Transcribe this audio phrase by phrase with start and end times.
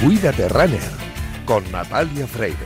[0.00, 0.80] Cuídate Runner
[1.44, 2.56] con Natalia Freire.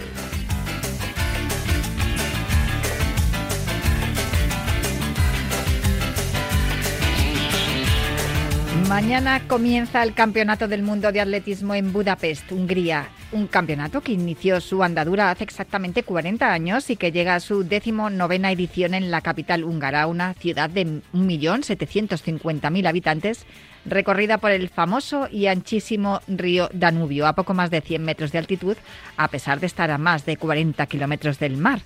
[8.87, 13.09] Mañana comienza el Campeonato del Mundo de Atletismo en Budapest, Hungría.
[13.33, 17.65] Un campeonato que inició su andadura hace exactamente 40 años y que llega a su
[17.65, 23.47] décimo novena edición en la capital húngara, una ciudad de 1.750.000 habitantes
[23.85, 28.39] recorrida por el famoso y anchísimo río Danubio, a poco más de 100 metros de
[28.39, 28.77] altitud,
[29.17, 31.81] a pesar de estar a más de 40 kilómetros del mar.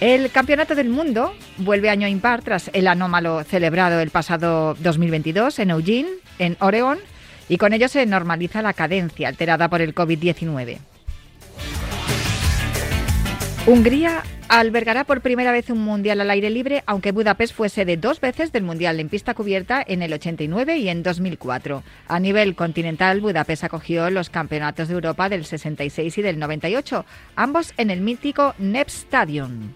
[0.00, 5.70] El Campeonato del Mundo vuelve año impar tras el anómalo celebrado el pasado 2022 en
[5.70, 6.08] Eugene,
[6.38, 6.98] en Oregon,
[7.50, 10.78] y con ello se normaliza la cadencia alterada por el COVID-19.
[13.66, 18.18] Hungría albergará por primera vez un mundial al aire libre, aunque Budapest fue sede dos
[18.18, 21.82] veces del mundial en pista cubierta en el 89 y en 2004.
[22.08, 27.04] A nivel continental, Budapest acogió los campeonatos de Europa del 66 y del 98,
[27.36, 29.72] ambos en el mítico NEP Stadium.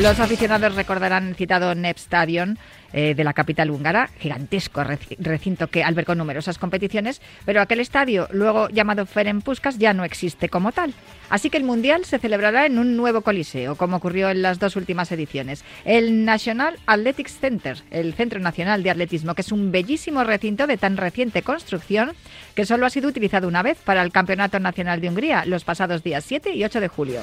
[0.00, 2.56] Los aficionados recordarán el citado NEP Stadium
[2.96, 4.84] eh, de la capital húngara, gigantesco
[5.18, 10.48] recinto que albergó numerosas competiciones, pero aquel estadio, luego llamado Ferenc Puskas, ya no existe
[10.48, 10.94] como tal.
[11.28, 14.76] Así que el Mundial se celebrará en un nuevo coliseo, como ocurrió en las dos
[14.76, 15.64] últimas ediciones.
[15.84, 20.76] El National Athletics Center, el Centro Nacional de Atletismo, que es un bellísimo recinto de
[20.76, 22.12] tan reciente construcción
[22.54, 26.04] que solo ha sido utilizado una vez para el Campeonato Nacional de Hungría los pasados
[26.04, 27.22] días 7 y 8 de julio.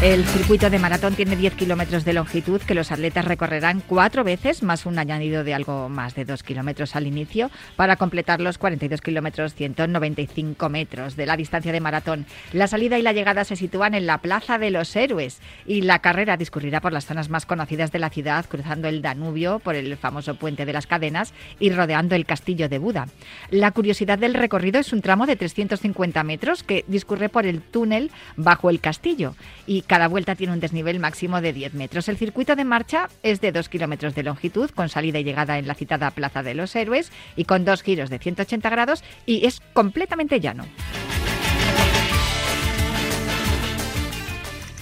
[0.00, 4.62] El circuito de maratón tiene 10 kilómetros de longitud que los atletas recorrerán cuatro veces,
[4.62, 9.00] más un añadido de algo más de 2 kilómetros al inicio, para completar los 42
[9.00, 12.26] kilómetros 195 metros de la distancia de maratón.
[12.52, 15.98] La salida y la llegada se sitúan en la Plaza de los Héroes y la
[15.98, 19.96] carrera discurrirá por las zonas más conocidas de la ciudad, cruzando el Danubio por el
[19.96, 23.08] famoso Puente de las Cadenas y rodeando el Castillo de Buda.
[23.50, 28.12] La curiosidad del recorrido es un tramo de 350 metros que discurre por el túnel
[28.36, 29.34] bajo el castillo
[29.66, 32.08] y cada vuelta tiene un desnivel máximo de 10 metros.
[32.08, 35.66] El circuito de marcha es de 2 kilómetros de longitud, con salida y llegada en
[35.66, 39.60] la citada Plaza de los Héroes y con dos giros de 180 grados y es
[39.72, 40.66] completamente llano.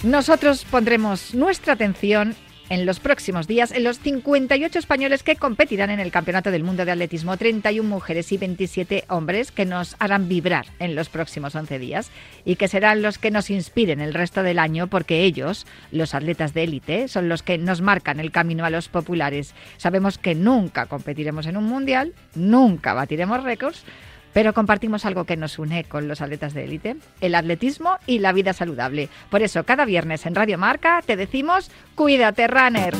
[0.03, 2.35] Nosotros pondremos nuestra atención
[2.69, 6.85] en los próximos días en los 58 españoles que competirán en el Campeonato del Mundo
[6.85, 11.79] de Atletismo, 31 mujeres y 27 hombres que nos harán vibrar en los próximos 11
[11.79, 12.11] días
[12.45, 16.53] y que serán los que nos inspiren el resto del año porque ellos, los atletas
[16.53, 19.53] de élite, son los que nos marcan el camino a los populares.
[19.77, 23.83] Sabemos que nunca competiremos en un mundial, nunca batiremos récords,
[24.37, 28.33] pero compartimos algo que nos une con los atletas de élite, el atletismo y la
[28.33, 29.09] vida saludable.
[29.31, 32.93] Por eso, cada viernes en Radio Marca te decimos, cuídate, runner.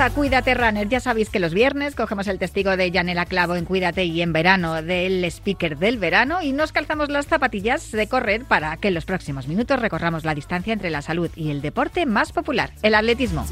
[0.00, 0.88] A Cuídate Runner.
[0.88, 4.32] Ya sabéis que los viernes cogemos el testigo de Janela Clavo en Cuídate y en
[4.32, 8.94] verano del speaker del verano y nos calzamos las zapatillas de correr para que en
[8.94, 12.94] los próximos minutos recorramos la distancia entre la salud y el deporte más popular, el
[12.94, 13.44] atletismo.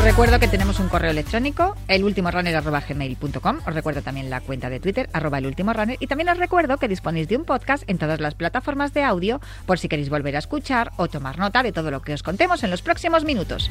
[0.00, 3.58] Os recuerdo que tenemos un correo electrónico, elultimorunner.gmail.com.
[3.66, 5.98] Os recuerdo también la cuenta de Twitter, arroba elultimorunner.
[6.00, 9.42] Y también os recuerdo que disponéis de un podcast en todas las plataformas de audio
[9.66, 12.62] por si queréis volver a escuchar o tomar nota de todo lo que os contemos
[12.62, 13.70] en los próximos minutos.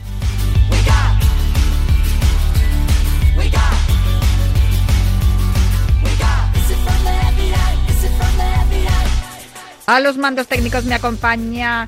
[9.88, 11.88] A los mandos técnicos me acompaña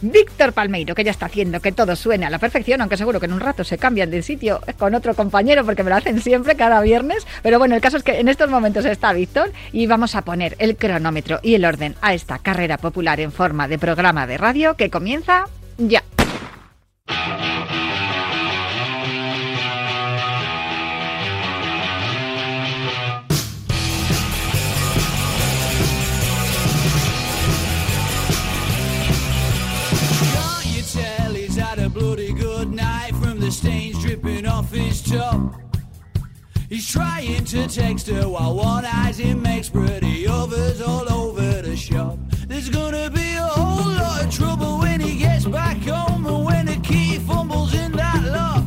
[0.00, 3.26] Víctor Palmeiro, que ya está haciendo que todo suene a la perfección, aunque seguro que
[3.26, 6.56] en un rato se cambian de sitio con otro compañero porque me lo hacen siempre
[6.56, 7.26] cada viernes.
[7.42, 10.56] Pero bueno, el caso es que en estos momentos está Víctor y vamos a poner
[10.58, 14.76] el cronómetro y el orden a esta carrera popular en forma de programa de radio
[14.76, 15.46] que comienza
[15.78, 16.02] ya.
[34.86, 35.54] his top.
[36.68, 41.76] He's trying to text her while one eye's in makes pretty others all over the
[41.76, 42.18] shop.
[42.46, 46.66] There's gonna be a whole lot of trouble when he gets back home and when
[46.66, 48.64] the key fumbles in that lock.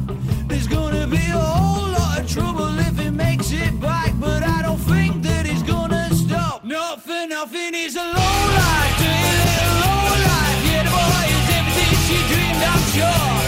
[0.48, 4.62] There's gonna be a whole lot of trouble if he makes it back, but I
[4.62, 6.64] don't think that he's gonna stop.
[6.66, 9.14] Not for nothing, he's a low life, a
[9.48, 10.60] little low life.
[10.70, 13.39] Yeah, the boy is everything she dreamed, I'm sure.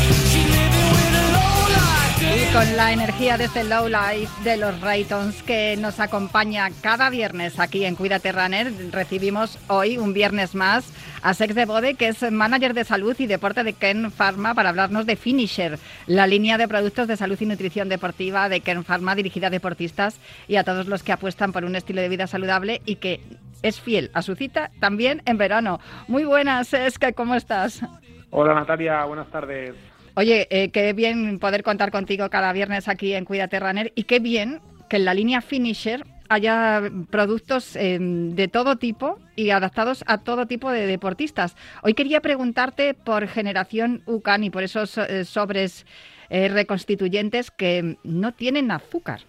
[2.53, 7.59] Con la energía de este Low Life de los Raytons que nos acompaña cada viernes
[7.59, 10.91] aquí en Cuídate Runner, recibimos hoy, un viernes más,
[11.23, 14.69] a Sex de Bode, que es manager de salud y deporte de Ken Pharma, para
[14.69, 19.15] hablarnos de Finisher, la línea de productos de salud y nutrición deportiva de Ken Pharma
[19.15, 22.81] dirigida a deportistas y a todos los que apuestan por un estilo de vida saludable
[22.85, 23.21] y que
[23.61, 25.79] es fiel a su cita también en verano.
[26.07, 27.81] Muy buenas, Sesk, ¿cómo estás?
[28.29, 29.90] Hola Natalia, buenas tardes.
[30.21, 34.19] Oye, eh, qué bien poder contar contigo cada viernes aquí en Cuídate Runner y qué
[34.19, 36.79] bien que en la línea Finisher haya
[37.09, 41.57] productos eh, de todo tipo y adaptados a todo tipo de deportistas.
[41.81, 45.87] Hoy quería preguntarte por generación UCAN y por esos eh, sobres
[46.29, 49.21] reconstituyentes que no tienen azúcar.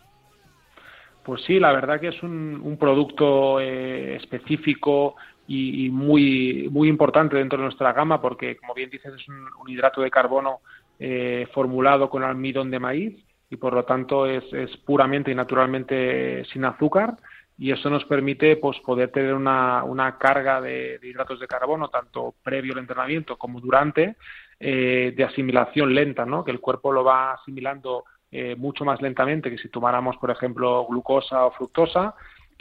[1.24, 5.16] Pues sí, la verdad que es un, un producto específico
[5.48, 10.00] y, muy, muy importante dentro de nuestra gama porque, como bien dices, es un hidrato
[10.00, 10.60] de carbono
[11.04, 14.44] eh, formulado con almidón de maíz y por lo tanto es,
[14.86, 17.16] puramente y naturalmente sin azúcar
[17.58, 22.74] y eso nos permite pues poder tener una, carga de, hidratos de carbono tanto previo
[22.74, 24.14] al entrenamiento como durante
[24.60, 26.44] eh, de asimilación lenta, ¿no?
[26.44, 30.86] que el cuerpo lo va asimilando eh, mucho más lentamente que si tomáramos, por ejemplo,
[30.86, 32.14] glucosa o fructosa.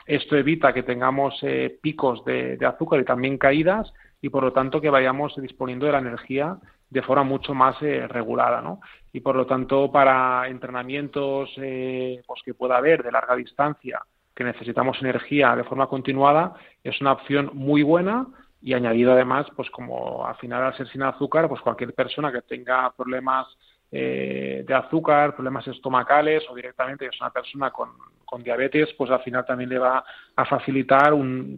[0.07, 1.39] Esto evita que tengamos
[1.79, 5.91] picos de, de azúcar y también caídas y por lo tanto que vayamos disponiendo de
[5.91, 6.57] la energía
[6.91, 8.81] de forma mucho más eh, regulada, ¿no?
[9.13, 14.01] Y por lo tanto para entrenamientos eh, pues que pueda haber de larga distancia
[14.35, 16.53] que necesitamos energía de forma continuada
[16.83, 18.27] es una opción muy buena
[18.61, 22.41] y añadido además pues como al final al ser sin azúcar pues cualquier persona que
[22.41, 23.47] tenga problemas
[23.93, 27.89] eh, de azúcar, problemas estomacales o directamente es una persona con,
[28.23, 30.03] con diabetes, pues al final también le va
[30.33, 31.09] a facilitar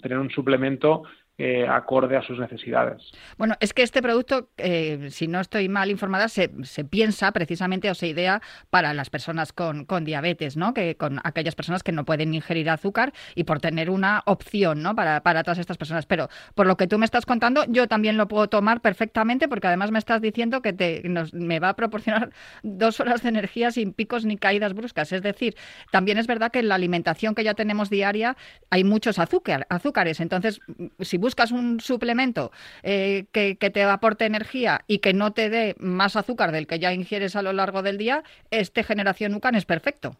[0.02, 1.04] tener un suplemento
[1.40, 3.12] eh, acorde a sus necesidades.
[3.40, 6.48] Bueno, es que este producto, eh, si no estoy mal informada, se,
[6.88, 8.40] piensa precisamente o se idea
[8.70, 10.76] para las personas con, con, diabetes, ¿no?
[10.76, 14.96] Que con aquellas personas que no pueden ingerir azúcar y por tener una opción, ¿no?
[14.96, 16.06] Para, todas estas personas.
[16.06, 19.66] Pero por lo que tú me estás contando, yo también lo puedo tomar perfectamente porque
[19.66, 22.30] además me estás diciendo que te, nos, me va a proporcionar
[22.62, 25.12] dos horas de energía sin picos ni caídas bruscas.
[25.12, 25.56] Es decir,
[25.92, 28.38] también es verdad que en la alimentación que ya tenemos diaria
[28.70, 30.20] hay muchos azúcar, azúcares.
[30.20, 30.60] Entonces,
[31.00, 32.52] si buscas un suplemento
[32.84, 36.94] eh, que, te aporte energía y que no te dé más azúcar del que ya
[36.94, 40.18] ingieres a lo largo del día, este Generación UCAN es perfecto.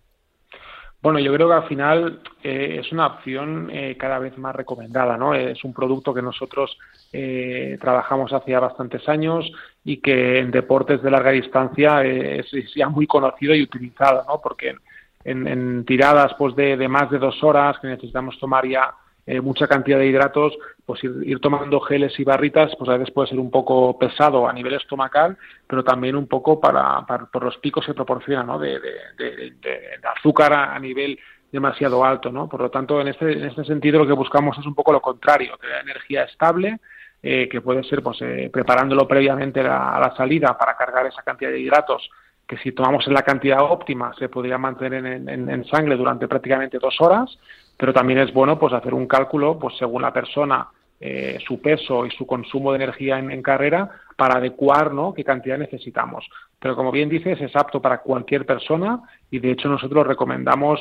[1.02, 5.18] Bueno, yo creo que al final eh, es una opción eh, cada vez más recomendada,
[5.18, 5.36] ¿no?
[5.36, 6.78] Es un producto que nosotros
[7.12, 9.52] eh, trabajamos hace bastantes años
[9.84, 14.40] y que en deportes de larga distancia es, es ya muy conocido y utilizado, ¿no?
[14.42, 14.78] Porque
[15.26, 18.96] en, en tiradas pues de, de, más de dos horas que necesitamos tomar ya
[19.26, 20.54] eh, mucha cantidad de hidratos,
[20.86, 24.48] pues ir, ir, tomando geles y barritas, pues a veces puede ser un poco pesado
[24.48, 25.38] a nivel estomacal,
[25.68, 28.60] pero también un poco para, para por los picos que proporciona, ¿no?
[28.60, 28.80] De,
[30.18, 31.18] azúcar a, nivel
[31.52, 32.50] demasiado alto, ¿no?
[32.50, 35.02] Por lo tanto, en este, en este sentido lo que buscamos es un poco lo
[35.02, 36.80] contrario, que energía estable,
[37.22, 41.06] eh, que puede ser pues eh, preparándolo previamente a la, a la salida para cargar
[41.06, 42.10] esa cantidad de hidratos
[42.48, 46.28] que si tomamos en la cantidad óptima se podría mantener en, en, en, sangre durante
[46.28, 47.38] prácticamente dos horas,
[47.78, 50.68] pero también es bueno pues hacer un cálculo pues según la persona,
[51.00, 55.14] eh, su peso y su consumo de energía en, carrera para adecuar ¿no?
[55.14, 56.26] qué cantidad necesitamos.
[56.60, 60.80] Pero como bien dices, es apto para cualquier persona y de hecho nosotros recomendamos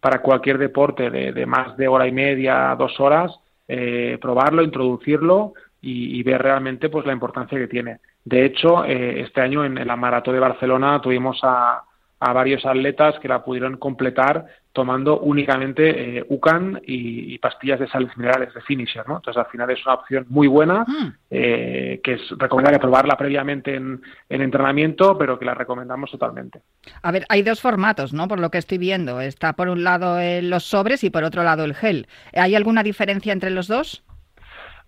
[0.00, 3.32] para cualquier deporte de, más de hora y media, dos horas,
[3.66, 7.98] eh, probarlo, introducirlo y, ver realmente pues la importancia que tiene.
[8.24, 11.82] De hecho, eh, este año en, en, la maratón de Barcelona tuvimos a,
[12.20, 18.14] varios atletas que la pudieron completar tomando únicamente eh, UCAN y, y, pastillas de sales
[18.16, 19.16] minerales de Finisher, ¿no?
[19.16, 21.14] Entonces, al final es una opción muy buena, mm.
[21.30, 26.60] eh, que es recomendable probarla previamente en, en, entrenamiento, pero que la recomendamos totalmente.
[27.02, 28.26] A ver, hay dos formatos, ¿no?
[28.26, 29.20] Por lo que estoy viendo.
[29.20, 32.08] Está por un lado eh, los sobres y por otro lado el gel.
[32.32, 34.02] ¿Hay alguna diferencia entre los dos?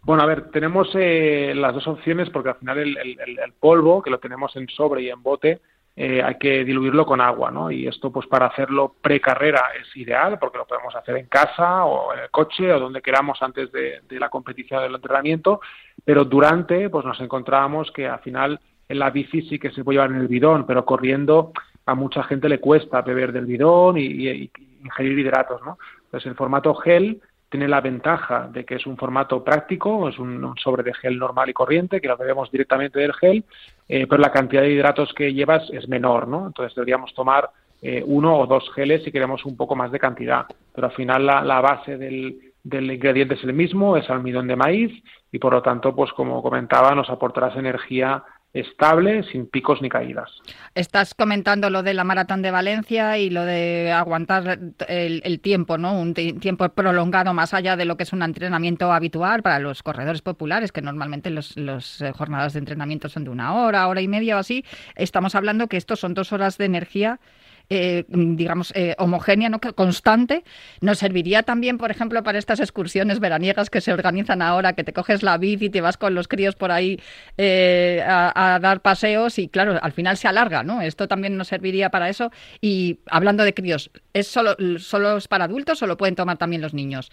[0.02, 4.02] Bueno, a ver, tenemos eh, las dos opciones porque al final el, el, el, polvo,
[4.02, 5.60] que lo tenemos en sobre y en bote,
[5.98, 7.70] eh, hay que diluirlo con agua, ¿no?
[7.70, 12.12] Y esto, pues para hacerlo precarrera es ideal porque lo podemos hacer en casa o
[12.12, 15.60] en el coche o donde queramos antes de, la competición del entrenamiento,
[16.04, 19.96] pero durante, pues nos encontrábamos que al final en la bici sí que se puede
[19.96, 21.52] llevar en el bidón, pero corriendo
[21.86, 24.50] a mucha gente le cuesta beber del bidón y,
[24.84, 25.78] ingerir hidratos, ¿no?
[26.04, 30.54] Entonces el formato gel tiene la ventaja de que es un formato práctico, es un,
[30.56, 33.44] sobre de gel normal y corriente, que lo bebemos directamente del gel,
[33.88, 36.46] eh, pero la cantidad de hidratos que llevas es menor, ¿no?
[36.46, 37.50] Entonces deberíamos tomar
[37.82, 41.26] eh, uno o dos geles si queremos un poco más de cantidad, pero al final
[41.26, 45.94] la, base del, ingrediente es el mismo, es almidón de maíz y por lo tanto,
[45.94, 48.24] pues como comentaba, nos aportará energía
[48.60, 50.30] estable, sin picos ni caídas.
[50.74, 54.58] Estás comentando lo de la maratón de Valencia y lo de aguantar
[54.88, 55.98] el, tiempo, ¿no?
[55.98, 60.22] Un tiempo prolongado más allá de lo que es un entrenamiento habitual para los corredores
[60.22, 64.08] populares, que normalmente los, los eh, jornadas de entrenamiento son de una hora, hora y
[64.08, 64.64] media o así.
[64.94, 67.20] Estamos hablando que estos son dos horas de energía
[67.68, 69.58] eh, digamos, eh, homogénea, ¿no?
[69.58, 70.44] constante,
[70.80, 74.92] nos serviría también, por ejemplo, para estas excursiones veraniegas que se organizan ahora, que te
[74.92, 77.00] coges la bici y te vas con los críos por ahí
[77.36, 80.80] eh, a, dar paseos y, claro, al final se alarga, ¿no?
[80.80, 82.30] Esto también nos serviría para eso.
[82.60, 86.62] Y hablando de críos, ¿es solo, solo es para adultos o lo pueden tomar también
[86.62, 87.10] los niños?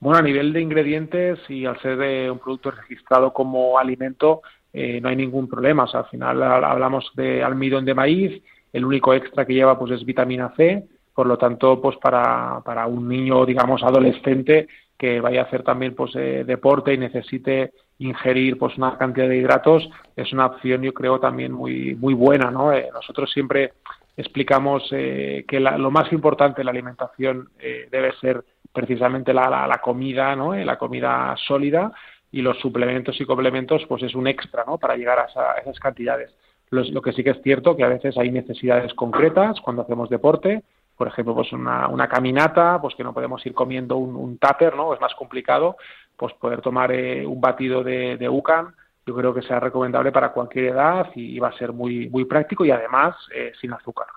[0.00, 4.42] Bueno, a nivel de ingredientes y al ser de un producto registrado como alimento,
[4.74, 5.86] no hay ningún problema.
[5.90, 8.42] al final hablamos de almidón de maíz,
[8.76, 12.86] el único extra que lleva pues es vitamina C, por lo tanto, pues para, para
[12.86, 14.68] un niño, digamos, adolescente
[14.98, 19.38] que vaya a hacer también pues eh, deporte y necesite ingerir pues una cantidad de
[19.38, 22.70] hidratos, es una opción yo creo también muy muy buena, ¿no?
[22.70, 23.72] Eh, nosotros siempre
[24.14, 27.48] explicamos eh, que lo más importante en la alimentación
[27.90, 30.54] debe ser precisamente la, la, comida, ¿no?
[30.54, 31.92] la comida sólida
[32.30, 34.78] y los suplementos y complementos pues es un extra, ¿no?
[34.78, 36.34] Para llegar a esas cantidades.
[36.70, 40.64] Lo, que sí que es cierto que a veces hay necesidades concretas cuando hacemos deporte,
[40.96, 44.38] por ejemplo, pues una, caminata, pues que no podemos ir comiendo un, un
[44.76, 44.94] ¿no?
[44.94, 45.76] Es más complicado,
[46.16, 48.74] pues poder tomar eh, un batido de, de UCAN,
[49.06, 52.64] yo creo que sea recomendable para cualquier edad y, va a ser muy, muy práctico
[52.64, 54.08] y además eh, sin azúcar.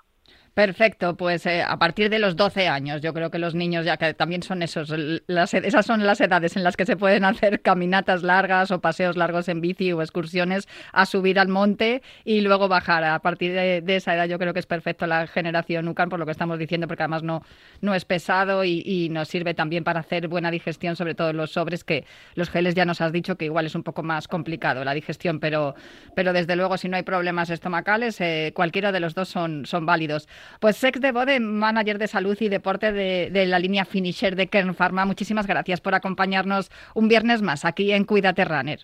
[0.54, 3.96] Perfecto, pues eh, a partir de los 12 años, yo creo que los niños ya
[3.96, 4.92] que también son esos,
[5.28, 9.16] las, esas son las edades en las que se pueden hacer caminatas largas o paseos
[9.16, 13.04] largos en bici o excursiones a subir al monte y luego bajar.
[13.04, 16.26] A partir de, esa edad yo creo que es perfecto la generación UCAN por lo
[16.26, 17.42] que estamos diciendo, porque además no,
[17.80, 21.84] no es pesado y, nos sirve también para hacer buena digestión, sobre todo los sobres,
[21.84, 22.04] que
[22.34, 25.40] los geles ya nos has dicho que igual es un poco más complicado la digestión,
[25.40, 25.74] pero,
[26.14, 29.86] pero desde luego si no hay problemas estomacales, eh, cualquiera de los dos son, son
[29.86, 30.28] válidos.
[30.60, 34.74] Pues Sex de Bode, manager de salud y deporte de, la línea Finisher de Kern
[34.74, 38.80] Pharma, muchísimas gracias por acompañarnos un viernes más aquí en Cuídate Runner.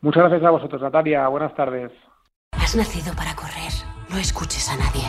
[0.00, 1.28] Muchas gracias a vosotros, Natalia.
[1.28, 1.92] Buenas tardes.
[2.52, 3.72] Has nacido para correr.
[4.10, 5.02] No escuches a nadie.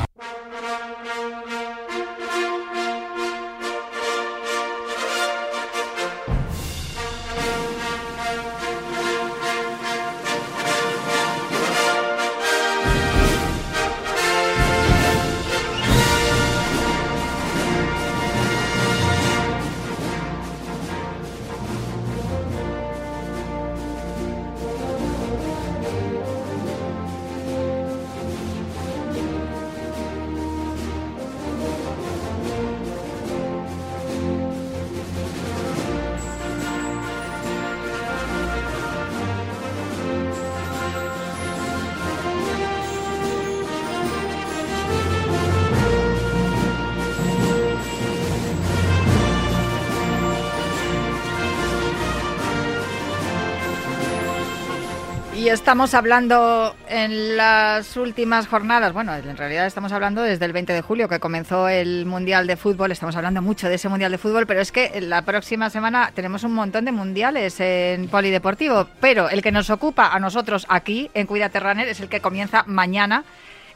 [55.52, 60.82] Estamos hablando en las últimas jornadas, bueno, en realidad estamos hablando desde el 20 de
[60.82, 64.48] julio que comenzó el Mundial de Fútbol, estamos hablando mucho de ese Mundial de Fútbol,
[64.48, 69.42] pero es que la próxima semana tenemos un montón de mundiales en Polideportivo, pero el
[69.42, 73.26] que nos ocupa a nosotros aquí en Cuídate Runner es el que comienza mañana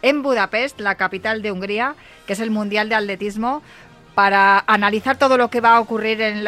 [0.02, 3.62] en Budapest, la capital de Hungría, que es el Mundial de Atletismo
[4.16, 6.46] para analizar todo lo que va a ocurrir en,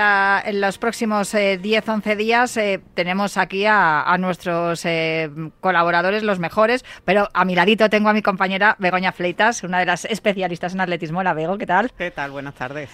[0.62, 7.30] los próximos 10-11 eh, días, eh, tenemos aquí a, nuestros eh, colaboradores, los mejores, pero
[7.34, 11.22] a mi ladito tengo a mi compañera Begoña Fleitas, una de las especialistas en atletismo.
[11.22, 11.92] La Bego, ¿qué tal?
[11.92, 12.32] ¿Qué tal?
[12.32, 12.90] Buenas tardes.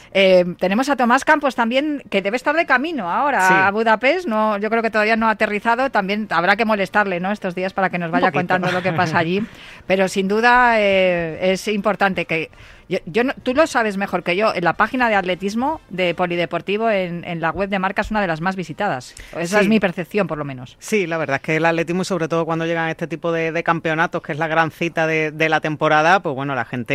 [0.57, 4.27] tenemos a Tomás Campos también, que debe estar de camino ahora a Budapest.
[4.27, 5.91] No, yo creo que todavía no ha aterrizado.
[5.91, 7.31] También habrá que molestarle ¿no?
[7.31, 9.45] estos días para que nos vaya contando lo que pasa allí.
[9.87, 12.49] Pero sin duda es importante que
[12.93, 14.53] Yo, yo no- tú lo sabes mejor que yo.
[14.53, 18.21] En la página de atletismo de Polideportivo en, en la web de marca es una
[18.21, 19.15] de las más visitadas.
[19.35, 19.63] Esa Sí.
[19.63, 20.75] es mi percepción, por lo menos.
[20.79, 23.51] Sí, la verdad es que el atletismo, y sobre todo cuando llegan este tipo de,
[23.51, 26.93] de campeonatos, que es la gran cita de, de la temporada, pues bueno, la gente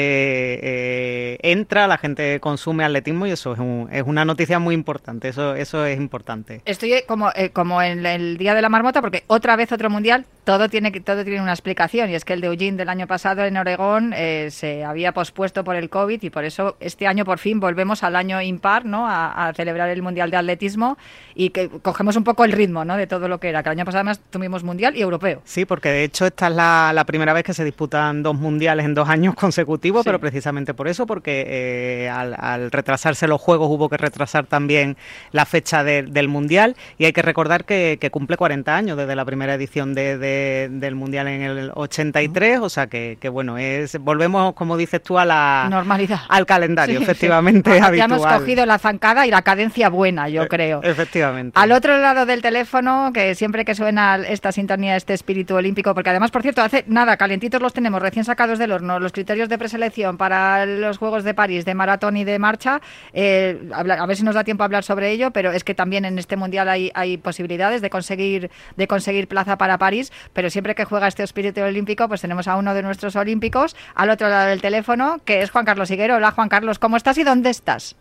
[0.62, 5.28] eh, entra, la gente consume atletismo y eso es, un- es una noticia muy importante,
[5.28, 6.62] eso, eso es importante.
[6.64, 9.90] Estoy eh, como, eh, como en el día de la marmota, porque otra vez otro
[9.90, 12.10] mundial, todo tiene, todo tiene una explicación.
[12.10, 15.64] Y es que el de Eugene del año pasado en Oregón eh, se había pospuesto
[15.64, 19.06] por el COVID y por eso este año por fin volvemos al año impar, ¿no?
[19.08, 20.96] A, a celebrar el mundial de atletismo
[21.34, 22.96] y que cogemos un poco el ritmo, ¿no?
[22.96, 23.62] De todo lo que era.
[23.62, 25.40] Que el año pasado además tuvimos mundial y europeo.
[25.44, 28.84] Sí, porque de hecho esta es la, la primera vez que se disputan dos mundiales
[28.86, 30.06] en dos años consecutivos, Sí.
[30.08, 34.96] pero precisamente por eso, porque eh, al, al retrasarse los juegos hubo que retrasar también
[35.32, 39.14] la fecha de- del mundial y hay que recordar que, que cumple 40 años desde
[39.16, 43.58] la primera edición de- de- del mundial en el 83, o sea que, que bueno,
[43.58, 46.20] es volvemos, como dices tú, a la Normalidad.
[46.28, 47.96] al calendario, Sí, efectivamente, sí.
[47.96, 50.80] Ya hemos cogido la zancada y la cadencia buena, yo creo.
[50.82, 51.58] Efectivamente.
[51.58, 56.10] Al otro lado del teléfono, que siempre que suena esta sintonía, este espíritu olímpico, porque
[56.10, 59.58] además, por cierto, hace nada, calentitos los tenemos, recién sacados del horno, los criterios de
[59.58, 62.80] preselección para los Juegos de París de maratón y de marcha.
[63.12, 66.04] eh, a ver si nos da tiempo a hablar sobre ello, pero es que también
[66.04, 70.74] en este mundial hay, hay posibilidades de conseguir, de conseguir plaza para París, pero siempre
[70.74, 74.48] que juega este espíritu olímpico, pues tenemos a uno de nuestros olímpicos al otro lado
[74.48, 76.16] del teléfono, que es Juan Carlos Higuero.
[76.16, 77.96] Hola, Juan Carlos, ¿cómo estás y dónde estás?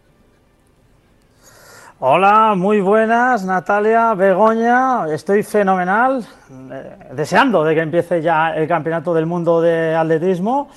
[1.99, 6.23] Hola, muy buenas, Natalia, Begoña, estoy fenomenal,
[6.71, 10.69] eh, deseando de que empiece ya el Campeonato del Mundo de Atletismo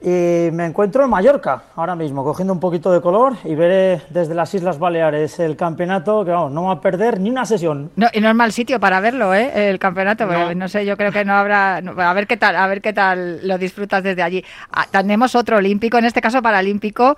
[0.00, 4.34] y me encuentro en Mallorca ahora mismo, cogiendo un poquito de color y veré desde
[4.34, 7.90] las Islas Baleares el campeonato que vamos, no va a perder ni una sesión.
[7.96, 9.70] No, y no es mal sitio para verlo, ¿eh?
[9.70, 10.24] El campeonato.
[10.24, 10.30] No.
[10.30, 10.68] pero No.
[10.68, 11.80] sé, yo creo que no habrá.
[11.80, 14.44] no, a ver qué tal, a ver qué tal lo disfrutas desde allí.
[14.70, 17.16] Ah, tenemos otro olímpico, en este caso paralímpico.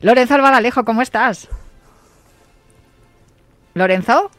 [0.00, 1.48] Lorenzo Albadalejo, ¿cómo estás?
[3.74, 4.30] ¿Lorenzo?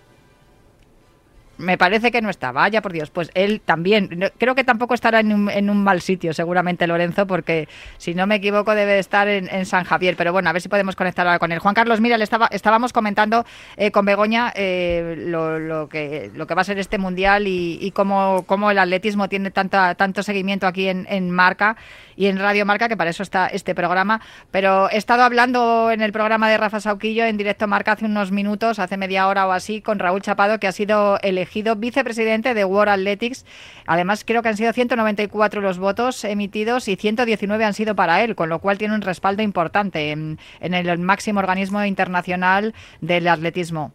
[1.61, 2.51] Me parece que no está.
[2.51, 3.09] Vaya por Dios.
[3.11, 4.31] Pues él también.
[4.37, 8.27] Creo que tampoco estará en un, en un mal sitio, seguramente Lorenzo, porque si no
[8.27, 10.15] me equivoco debe de estar en, en San Javier.
[10.17, 11.59] Pero bueno, a ver si podemos conectar ahora con él.
[11.59, 13.45] Juan Carlos, mira, le estaba, estábamos comentando
[13.77, 17.77] eh, con Begoña eh, lo, lo que, lo que va a ser este mundial y,
[17.79, 21.77] y cómo, cómo el atletismo tiene tanta, tanto seguimiento aquí en, en Marca
[22.15, 24.21] y en Radio Marca, que para eso está este programa.
[24.49, 28.31] Pero he estado hablando en el programa de Rafa Sauquillo en directo Marca hace unos
[28.31, 32.65] minutos, hace media hora o así, con Raúl Chapado, que ha sido elegido vicepresidente de
[32.65, 33.45] World Athletics.
[33.85, 38.35] Además, creo que han sido 194 los votos emitidos y 119 han sido para él,
[38.35, 43.91] con lo cual tiene un respaldo importante en, en el máximo organismo internacional del atletismo.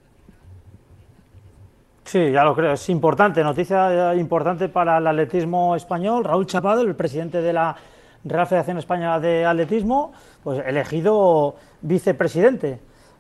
[2.07, 6.23] Sí, ya lo creo, es importante, noticia eh, importante para el atletismo español.
[6.23, 7.75] Raúl Chapado, el presidente de la
[8.25, 10.13] Real Federación Española de Atletismo,
[10.45, 12.79] pues elegido vicepresidente.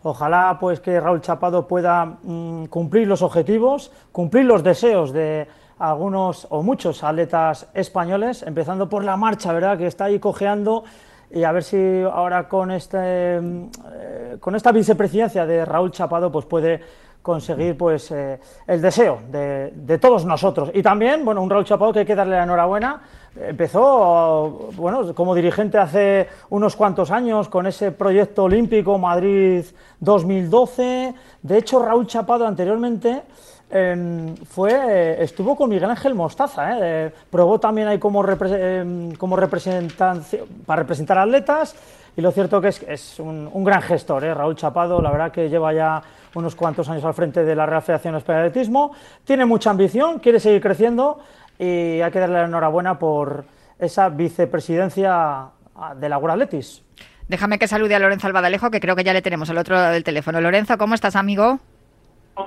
[0.09, 5.49] Ojalá pues que Raúl Chapado pueda mm, cumplir los objetivos, cumplir los deseos de
[5.81, 9.77] algunos o muchos atletas españoles, empezando por la marcha, ¿verdad?
[9.77, 10.85] Que está ahí cojeando
[11.29, 16.31] y a ver si ahora con este mm, eh, con esta vicepresidencia de Raúl Chapado
[16.31, 16.81] pues puede
[17.21, 18.39] conseguir pues eh,
[18.69, 22.15] el deseo de, de todos nosotros y también bueno un Raúl Chapado que hay que
[22.15, 23.03] darle la enhorabuena
[23.41, 29.65] empezó bueno como dirigente hace unos cuantos años con ese proyecto olímpico Madrid
[30.01, 33.23] 2012 de hecho Raúl Chapado anteriormente
[33.71, 39.37] eh, fue eh, estuvo con Miguel Ángel Mostaza eh, probó también ahí como, eh, como
[39.37, 41.75] representancia para representar atletas
[42.17, 44.33] y lo cierto que es, es un, un gran gestor, ¿eh?
[44.33, 46.03] Raúl Chapado, la verdad que lleva ya
[46.35, 48.93] unos cuantos años al frente de la Real Federación Española de Atletismo,
[49.25, 51.19] tiene mucha ambición, quiere seguir creciendo
[51.59, 53.45] y hay que darle la enhorabuena por
[53.79, 56.83] esa vicepresidencia ah, de la World Athletics.
[57.29, 59.93] Déjame que salude a Lorenzo Albadalejo, que creo que ya le tenemos al otro lado
[59.93, 60.41] del teléfono.
[60.41, 61.59] Lorenzo, ¿cómo estás, amigo?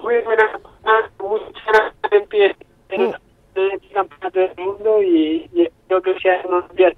[0.02, 0.52] Muy buenas,
[1.19, 2.56] muchas gracias
[2.89, 3.15] el,
[3.56, 6.93] el campeonato del mundo y, y espero que sea unos días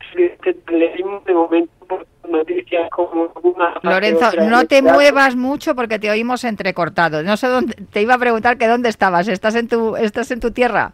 [1.25, 7.23] de momento por noticias como una Lorenzo, no te muevas mucho porque te oímos entrecortado.
[7.23, 9.27] No sé dónde, te iba a preguntar que dónde estabas.
[9.27, 10.93] ¿Estás en tu, estás en tu tierra?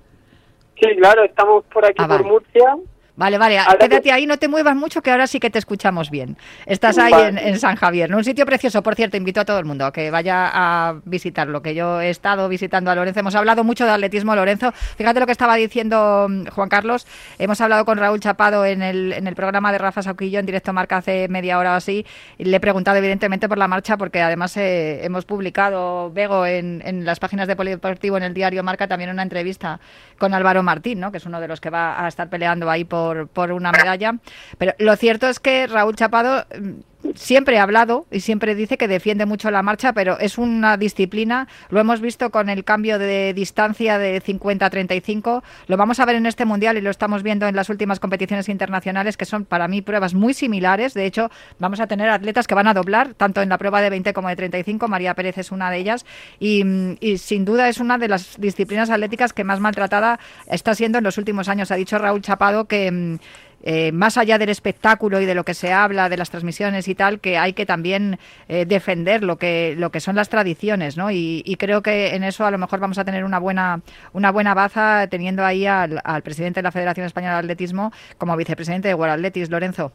[0.79, 2.23] Sí, claro, estamos por aquí Ah, por vale.
[2.29, 2.77] Murcia.
[3.17, 5.57] Vale, vale, Ahora quédate que- ahí, no te muevas mucho, que ahora sí que te
[5.57, 6.37] escuchamos bien.
[6.67, 7.27] Estás ahí Vale.
[7.29, 8.17] en, en San Javier, ¿no?
[8.17, 11.63] un sitio precioso, por cierto, invito a todo el mundo a que vaya a visitarlo,
[11.63, 14.71] que yo he estado visitando a Lorenzo, hemos hablado mucho de atletismo, Lorenzo.
[14.71, 17.07] Fíjate lo que estaba diciendo mm, Juan Carlos,
[17.39, 20.71] hemos hablado con Raúl Chapado en el, en el programa de Rafa Sauquillo en directo
[20.71, 22.05] marca hace media hora o así,
[22.37, 26.83] y le he preguntado evidentemente por la marcha, porque además eh, hemos publicado, Bego, en,
[26.85, 29.79] en las páginas de Polideportivo, en el diario Marca, también una entrevista
[30.19, 31.11] con Álvaro Martín, ¿no?
[31.11, 34.15] que es uno de los que va a estar peleando ahí por, por una medalla.
[34.57, 36.71] Pero lo cierto es que Raúl Chapado mm,
[37.15, 41.47] siempre ha hablado y siempre dice que defiende mucho la marcha, pero es una disciplina,
[41.69, 46.05] lo hemos visto con el cambio de distancia de 50 a 35, lo vamos a
[46.05, 49.45] ver en este Mundial y lo estamos viendo en las últimas competiciones internacionales, que son
[49.45, 50.93] para mí pruebas muy similares.
[50.93, 51.29] De hecho,
[51.59, 54.29] vamos a tener atletas que van a doblar, tanto en la prueba de 20 como
[54.29, 54.87] de 35.
[54.87, 56.05] María Pérez es una de ellas
[56.39, 56.63] y,
[56.99, 61.03] y sin duda es una de las disciplinas atléticas que más maltratada está siendo en
[61.03, 61.71] los últimos años.
[61.71, 63.17] Ha dicho Raúl Chapado que mm,
[63.63, 66.95] eh, más allá del espectáculo y de lo que se habla, de las transmisiones y
[66.95, 71.11] tal, que hay que también eh, defender lo que, lo que son las tradiciones, ¿no?
[71.11, 73.81] Y, y creo que en eso a lo mejor vamos a tener una buena,
[74.13, 78.37] una buena baza teniendo ahí al, al presidente de la Federación Española de Atletismo como
[78.37, 79.91] vicepresidente de Athletics, Lorenzo.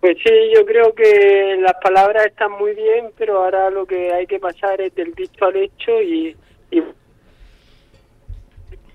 [0.00, 4.26] Pues sí, yo creo que las palabras están muy bien, pero ahora lo que hay
[4.26, 6.36] que pasar es del dicho al hecho y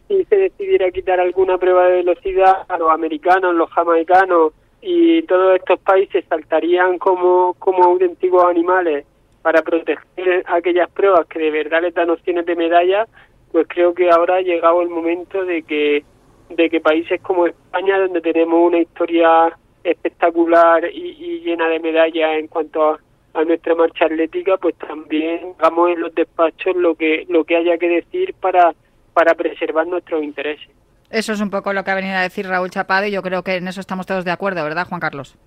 [0.07, 5.55] si se decidiera quitar alguna prueba de velocidad a los americanos, los jamaicanos y todos
[5.55, 9.05] estos países saltarían como, como auténticos animales
[9.41, 13.07] para proteger aquellas pruebas que de verdad les dan opciones de medalla,
[13.51, 16.03] pues creo que ahora ha llegado el momento de que
[16.49, 22.37] de que países como España, donde tenemos una historia espectacular y, y llena de medallas
[22.37, 22.99] en cuanto a,
[23.33, 27.77] a nuestra marcha atlética, pues también hagamos en los despachos lo que lo que haya
[27.77, 28.73] que decir para
[29.13, 30.69] para preservar nuestros intereses.
[31.10, 33.43] Eso es un poco lo que ha venido a decir Raúl Chapado y yo creo
[33.43, 35.38] que en eso estamos todos de acuerdo, ¿verdad, Juan Carlos?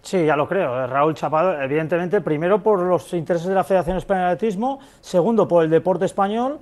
[0.00, 0.86] Sí, ya lo creo.
[0.86, 5.64] Raúl Chapado, evidentemente, primero por los intereses de la Federación Española de Atletismo, segundo por
[5.64, 6.58] el deporte español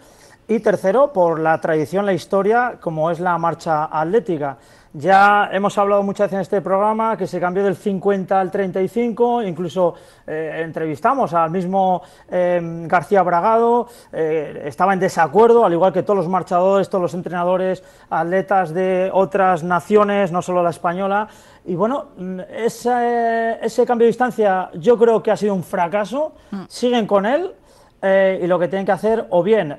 [0.49, 4.59] y tercero por la tradición, la historia, como es la marcha atlética.
[4.99, 9.43] Ya hemos hablado muchas veces en este programa que se cambió del 50 al 35,
[9.43, 9.95] incluso
[10.27, 16.17] eh, entrevistamos al mismo eh, García Bragado, eh, estaba en desacuerdo, al igual que todos
[16.17, 21.29] los marchadores, todos los entrenadores, atletas de otras naciones, no solo la española.
[21.67, 22.13] Y bueno,
[22.49, 26.33] ese, ese cambio de distancia yo creo que ha sido un fracaso,
[26.69, 27.53] siguen con él
[28.03, 29.77] y lo que tienen que hacer o bien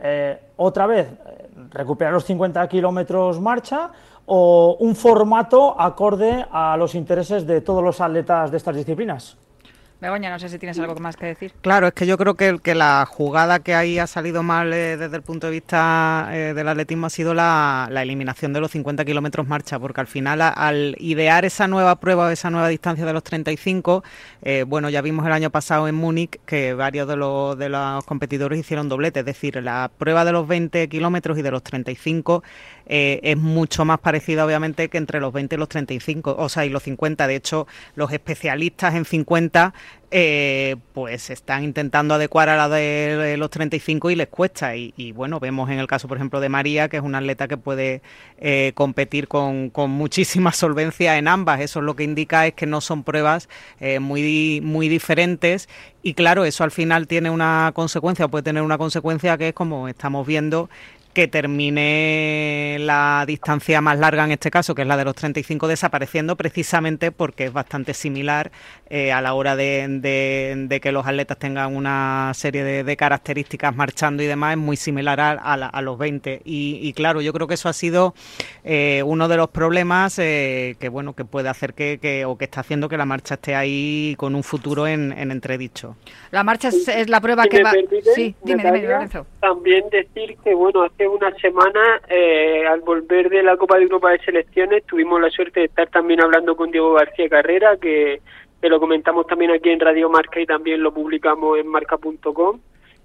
[0.58, 1.08] otra vez
[1.72, 3.90] recuperar los 50 kilómetros marcha
[4.28, 9.38] o un formato acorde a los intereses de todos los atletas de estas disciplinas.
[10.00, 11.54] Begoña, no sé si tienes algo más que decir.
[11.62, 14.96] Claro, es que yo creo que, que la jugada que ahí ha salido mal eh,
[14.96, 18.70] desde el punto de vista eh, del atletismo ha sido la, la, eliminación de los
[18.70, 23.08] 50 kilómetros marcha, porque al final, a, al idear esa nueva prueba, esa nueva distancia
[23.08, 24.04] de los 35,
[24.44, 28.06] eh, bueno, ya vimos el año pasado en Múnich que varios de los, de los
[28.06, 32.44] competidores hicieron doblete, es decir, la prueba de los 20 kilómetros y de los 35
[32.88, 36.66] eh, es mucho más parecida, obviamente, que entre los 20 y los 35, o sea,
[36.66, 37.28] y los 50.
[37.28, 39.74] De hecho, los especialistas en 50
[40.10, 44.76] eh, pues están intentando adecuar a la de los 35 y les cuesta.
[44.76, 47.58] Y, bueno, vemos en el caso, por ejemplo, de María, que es una atleta que
[47.58, 48.02] puede
[48.38, 51.60] eh, competir con, con, muchísima solvencia en ambas.
[51.60, 53.50] Eso es lo que indica es que no son pruebas
[53.82, 55.68] eh, muy, muy diferentes.
[56.04, 59.90] Y claro, eso al final tiene una consecuencia, puede tener una consecuencia que es como
[59.90, 60.70] estamos viendo
[61.18, 65.68] que termine la distancia más larga en este caso, que es la de los 35,
[65.68, 68.52] desapareciendo precisamente porque es bastante similar
[68.88, 72.96] eh, a la hora de, de, de, que los atletas tengan una serie de, de
[72.96, 76.44] características marchando y demás, es muy similar a, a, la, a los 20.
[76.46, 78.14] Y, y, claro, yo creo que eso ha sido
[78.64, 82.46] eh, uno de los problemas eh, que bueno que puede hacer que, que, o que
[82.46, 85.96] está haciendo que la marcha esté ahí con un futuro en, en entredicho.
[86.30, 87.72] La marcha es, es la prueba si que va.
[87.72, 89.26] Permite, sí, dime, dime, Lorenzo.
[89.40, 94.12] También decir que bueno hace una semana, eh, al volver de la Copa de Europa
[94.12, 98.22] de Selecciones, tuvimos la suerte de estar también hablando con Diego García Carrera, que,
[98.62, 102.60] que lo comentamos también aquí en Radio Marca y también lo publicamos en marca.com.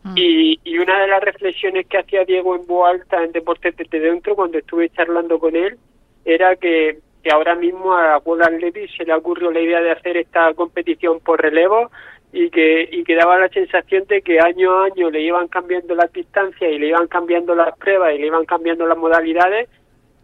[0.05, 0.15] Mm.
[0.17, 4.01] Y, y, una de las reflexiones que hacía Diego en voz alta en Deportes desde
[4.01, 5.79] dentro, cuando estuve charlando con él,
[6.25, 10.17] era que, que ahora mismo a World Athletics se le ocurrió la idea de hacer
[10.17, 11.91] esta competición por relevo
[12.33, 15.95] y que, y que daba la sensación de que año a año le iban cambiando
[15.95, 19.69] las distancias y le iban cambiando las pruebas y le iban cambiando las modalidades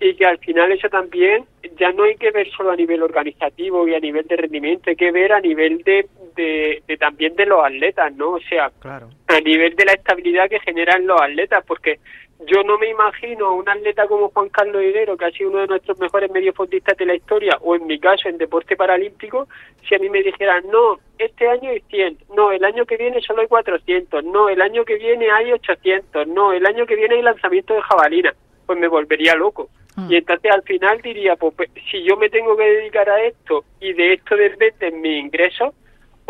[0.01, 1.45] y que al final eso también
[1.77, 4.97] ya no hay que ver solo a nivel organizativo y a nivel de rendimiento, hay
[4.97, 8.35] que ver a nivel de, de, de también de los atletas, ¿no?
[8.35, 9.11] O sea, claro.
[9.27, 11.99] a nivel de la estabilidad que generan los atletas, porque
[12.47, 15.61] yo no me imagino a un atleta como Juan Carlos Higuero, que ha sido uno
[15.61, 19.49] de nuestros mejores mediofondistas de la historia, o en mi caso en deporte paralímpico,
[19.87, 23.21] si a mí me dijeran, no, este año hay 100, no, el año que viene
[23.21, 27.17] solo hay 400, no, el año que viene hay 800, no, el año que viene
[27.17, 28.35] hay lanzamiento de jabalina,
[28.67, 29.69] pues me volvería loco.
[29.97, 30.13] Mm.
[30.13, 31.55] Y entonces al final diría, pues
[31.91, 35.75] si yo me tengo que dedicar a esto y de esto dependen mis ingresos,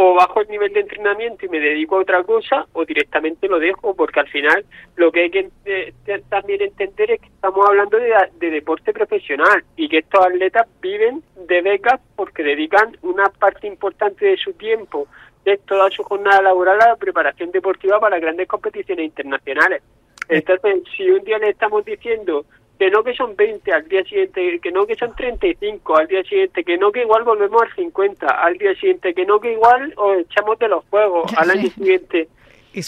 [0.01, 3.59] o bajo el nivel de entrenamiento y me dedico a otra cosa o directamente lo
[3.59, 5.93] dejo porque al final lo que hay que eh,
[6.29, 11.21] también entender es que estamos hablando de, de, deporte profesional y que estos atletas viven
[11.49, 15.09] de becas porque dedican una parte importante de su tiempo
[15.45, 19.83] de toda su jornada laboral a la preparación deportiva para grandes competiciones internacionales.
[20.29, 22.45] Entonces, si un día le estamos diciendo
[22.79, 26.23] que no que son 20 al día siguiente, que no que son 35 al día
[26.23, 29.93] siguiente, que no que igual volvemos al 50 al día siguiente, que no que igual
[29.97, 32.29] os echamos de los juegos al año siguiente.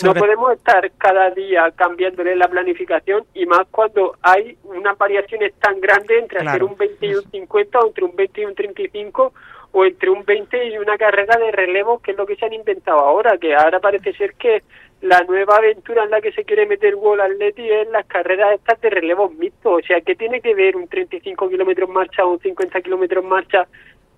[0.04, 5.80] No podemos estar cada día cambiándole la planificación y más cuando hay unas variaciones tan
[5.80, 9.32] grandes entre hacer un 20 y un 50 o entre un 20 y un 35
[9.72, 12.52] o entre un 20 y una carrera de relevo, que es lo que se han
[12.52, 14.62] inventado ahora, que ahora parece ser que
[15.00, 18.80] la nueva aventura en la que se quiere meter Wall Atleti es las carreras estas
[18.80, 19.82] de relevos mixtos.
[19.82, 23.66] O sea, ¿qué tiene que ver un 35 kilómetros marcha o un 50 kilómetros marcha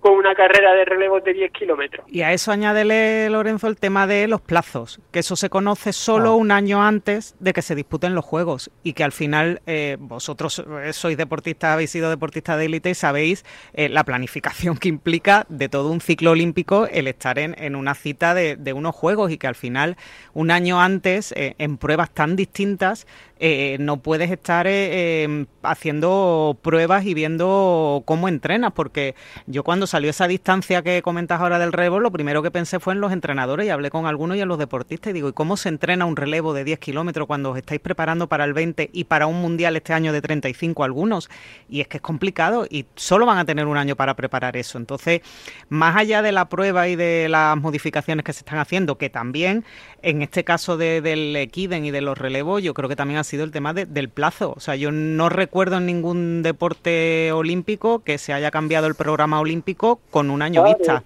[0.03, 2.05] con una carrera de relevos de 10 kilómetros.
[2.09, 6.31] Y a eso añádele, Lorenzo, el tema de los plazos, que eso se conoce solo
[6.31, 6.35] ah.
[6.35, 10.61] un año antes de que se disputen los Juegos y que al final eh, vosotros
[10.83, 15.45] eh, sois deportistas, habéis sido deportistas de élite y sabéis eh, la planificación que implica
[15.47, 19.31] de todo un ciclo olímpico el estar en, en una cita de, de, unos Juegos
[19.31, 19.95] y que al final
[20.33, 23.07] un año antes, en pruebas tan distintas,
[23.79, 29.15] no puedes estar em, haciendo pruebas y viendo cómo entrenas, porque
[29.47, 32.95] yo cuando salió esa distancia que comentas ahora del relevo, lo primero que pensé fue
[32.95, 35.55] en los entrenadores y hablé con algunos y en los deportistas y digo, ¿y cómo
[35.55, 39.03] se entrena un relevo de 10 kilómetros cuando os estáis preparando para el 20 y
[39.03, 41.29] para un mundial este año de 35 algunos?
[41.69, 44.79] Y es que es complicado y solo van a tener un año para preparar eso.
[44.79, 45.21] Entonces,
[45.69, 49.63] más allá de la prueba y de las modificaciones que se están haciendo, que también
[50.01, 53.43] en este caso del Equiden y de los relevos, yo creo que también ha sido
[53.43, 54.53] el tema del plazo.
[54.57, 59.39] O sea, yo no recuerdo en ningún deporte olímpico que se haya cambiado el programa
[59.39, 61.03] olímpico con un año vista.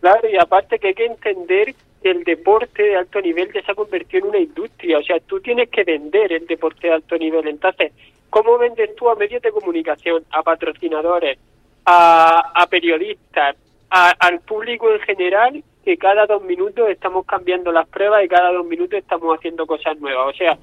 [0.00, 3.72] Claro, y aparte que hay que entender que el deporte de alto nivel ya se
[3.72, 4.98] ha convertido en una industria.
[4.98, 7.48] O sea, tú tienes que vender el deporte de alto nivel.
[7.48, 7.92] Entonces,
[8.30, 11.38] ¿cómo vendes tú a medios de comunicación, a patrocinadores,
[11.84, 13.56] a, a periodistas,
[13.90, 18.66] al público en general que cada dos minutos estamos cambiando las pruebas y cada dos
[18.66, 20.34] minutos estamos haciendo cosas nuevas.
[20.34, 20.58] O sea,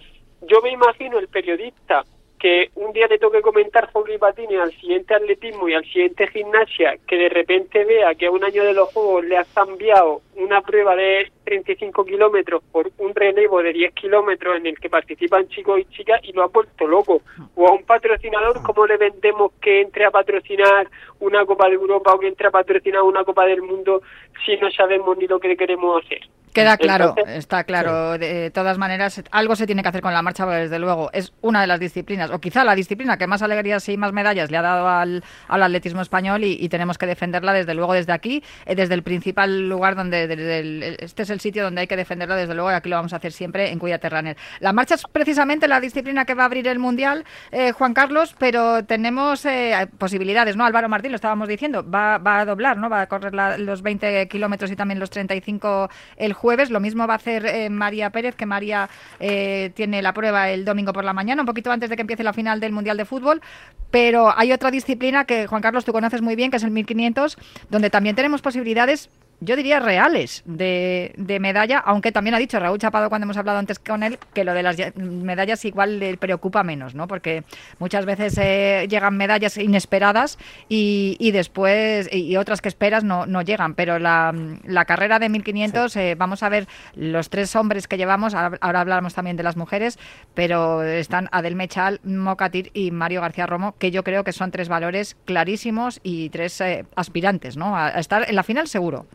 [0.48, 2.04] yo me imagino el periodista
[2.46, 6.96] que un día le toque comentar hockey patines al siguiente atletismo y al siguiente gimnasia,
[7.08, 10.62] que de repente vea que a un año de los Juegos le has cambiado una
[10.62, 15.80] prueba de 35 kilómetros por un relevo de 10 kilómetros en el que participan chicos
[15.80, 17.24] y chicas y lo ha puesto loco.
[17.56, 20.88] O a un patrocinador, ¿cómo le vendemos que entre a patrocinar
[21.22, 24.04] una Copa de Europa o que entre a patrocinar una Copa del Mundo
[24.46, 26.22] si no sabemos ni lo que queremos hacer?
[26.56, 28.18] Queda claro, está claro.
[28.18, 31.60] De todas maneras, algo se tiene que hacer con la marcha, desde luego es una
[31.60, 34.62] de las disciplinas, o quizá la disciplina que más alegrías y más medallas le ha
[34.62, 38.96] dado al, al atletismo español y, tenemos que defenderla desde luego desde aquí, eh, desde
[38.96, 42.74] el principal lugar donde, este es el sitio donde hay que defenderla desde luego y
[42.74, 44.38] aquí lo vamos a hacer siempre en Cuya Runner.
[44.62, 48.36] La marcha es precisamente la disciplina que va a abrir el Mundial, eh, Juan Carlos,
[48.40, 50.66] pero tenemos eh, posibilidades, ¿no?
[50.66, 52.90] Álvaro Martín, lo estábamos diciendo, va, va a doblar, ¿no?
[52.90, 56.45] Va a correr los 20 kilómetros y también los 35 el jueves.
[56.46, 58.88] Lo mismo va a hacer eh, María Pérez, que María
[59.20, 62.24] eh, tiene la prueba el domingo por la mañana, un poquito antes de que empiece
[62.24, 63.42] la final del Mundial de Fútbol.
[63.90, 67.38] Pero hay otra disciplina que, Juan Carlos, tú conoces muy bien, que es el 1500,
[67.70, 69.10] donde también tenemos posibilidades
[69.42, 73.60] yo diría reales de, de, medalla, aunque también ha dicho Raúl Chapado cuando hemos hablado
[73.60, 77.08] antes con él que lo de las medallas igual le preocupa menos, ¿no?
[77.08, 77.44] Porque
[77.80, 80.38] muchas veces eh, llegan medallas inesperadas
[80.70, 85.30] y, y después, y, otras que esperas no, no llegan, pero la, la carrera de
[85.30, 89.58] 1500, eh, vamos a ver los tres hombres que llevamos, ahora, hablamos también de las
[89.58, 90.00] mujeres,
[90.34, 94.70] pero están Adel Mechal, Mocatir y Mario García Romo, que yo creo que son tres
[94.70, 97.76] valores clarísimos y tres eh, aspirantes, ¿no?
[97.76, 99.06] a estar en la final seguro.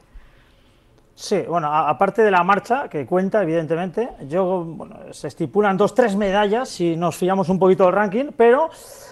[1.20, 6.16] Sí, bueno, aparte de la marcha, que cuenta, evidentemente, yo, bueno, se estipulan dos, tres
[6.16, 8.70] medallas si nos fiamos un poquito del ranking, pero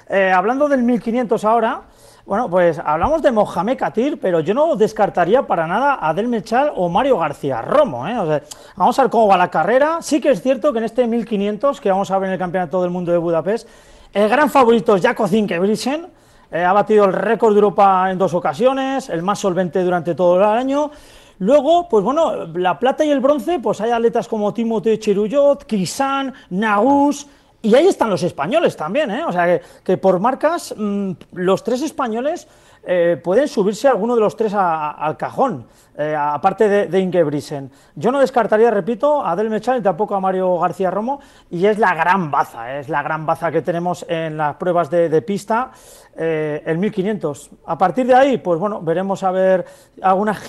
[0.08, 1.82] eh, hablando del 1500 ahora,
[2.24, 6.88] bueno, pues hablamos de Mohamed Katir, pero yo no descartaría para nada a Mechal o
[6.88, 8.08] Mario García Romo.
[8.08, 8.42] ¿eh?
[8.76, 9.98] Vamos a ver cómo va la carrera.
[10.00, 12.80] Sí que es cierto que en este 1500, que vamos a ver en el Campeonato
[12.80, 13.68] del Mundo de Budapest,
[14.14, 16.06] el gran favorito es Jaco Zinkebrisen,
[16.50, 20.36] eh, ha batido el récord de Europa en dos ocasiones, el más solvente durante todo
[20.36, 20.90] el año.
[21.38, 26.34] Luego, pues bueno, la plata y el bronce, pues hay atletas como Timothée Cheruyot, Kisan,
[26.50, 27.26] Naus,
[27.60, 29.24] Y ahí están los españoles también, ¿eh?
[29.24, 32.46] O sea, que, que por marcas, mm, los tres españoles
[32.84, 37.70] eh, pueden subirse alguno de los tres a- al cajón, eh, aparte de, de Ingebrigtsen.
[37.94, 41.78] Yo no descartaría, repito, a Del Mechal y tampoco a Mario García Romo, y es
[41.78, 42.80] la gran baza, ¿eh?
[42.80, 45.70] es la gran baza que tenemos en las pruebas de, pista,
[46.16, 47.50] el 1500.
[47.66, 49.64] A partir de ahí, pues bueno, veremos a ver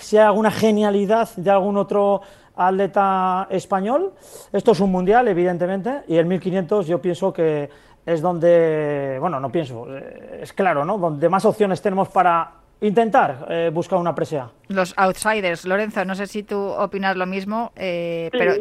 [0.02, 2.22] si hay alguna genialidad de algún otro
[2.56, 4.14] atleta español.
[4.52, 7.70] Esto es un mundial, evidentemente, y el 1500 yo pienso que
[8.06, 10.98] es donde, bueno, no pienso, eh, es claro, ¿no?
[10.98, 14.50] Donde más opciones tenemos para intentar eh, buscar una presea.
[14.70, 15.66] Los outsiders.
[15.66, 18.38] Lorenzo, no sé si tú opinas lo mismo, eh, Sí.
[18.38, 18.54] pero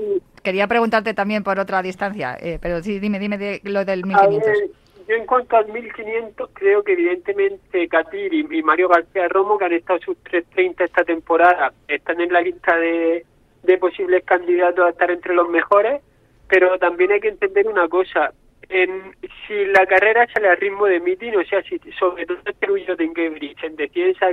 [0.42, 2.36] quería preguntarte también por otra distancia.
[2.40, 4.46] eh, pero sí, dime, dime de lo del A 1500.
[4.46, 4.56] ver,
[5.08, 9.64] yo en cuanto al 1500, creo que evidentemente Katir y, y Mario García Romo, que
[9.66, 13.24] han estado sus 330 esta temporada, están en la lista de,
[13.62, 16.02] de posibles candidatos a estar entre los mejores,
[16.48, 18.32] pero también hay que entender una cosa.
[18.68, 22.96] En, si la carrera sale al ritmo de meeting, o sea, si sobre todo Cerullo
[22.96, 24.28] de Ingebrigtsen decide esa,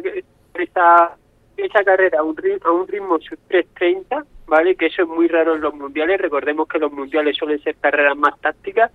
[0.55, 1.15] esa,
[1.55, 4.75] esa carrera a un, ritmo, a un ritmo sub 330, ¿vale?
[4.75, 6.19] Que eso es muy raro en los mundiales.
[6.19, 8.91] Recordemos que los mundiales suelen ser carreras más tácticas.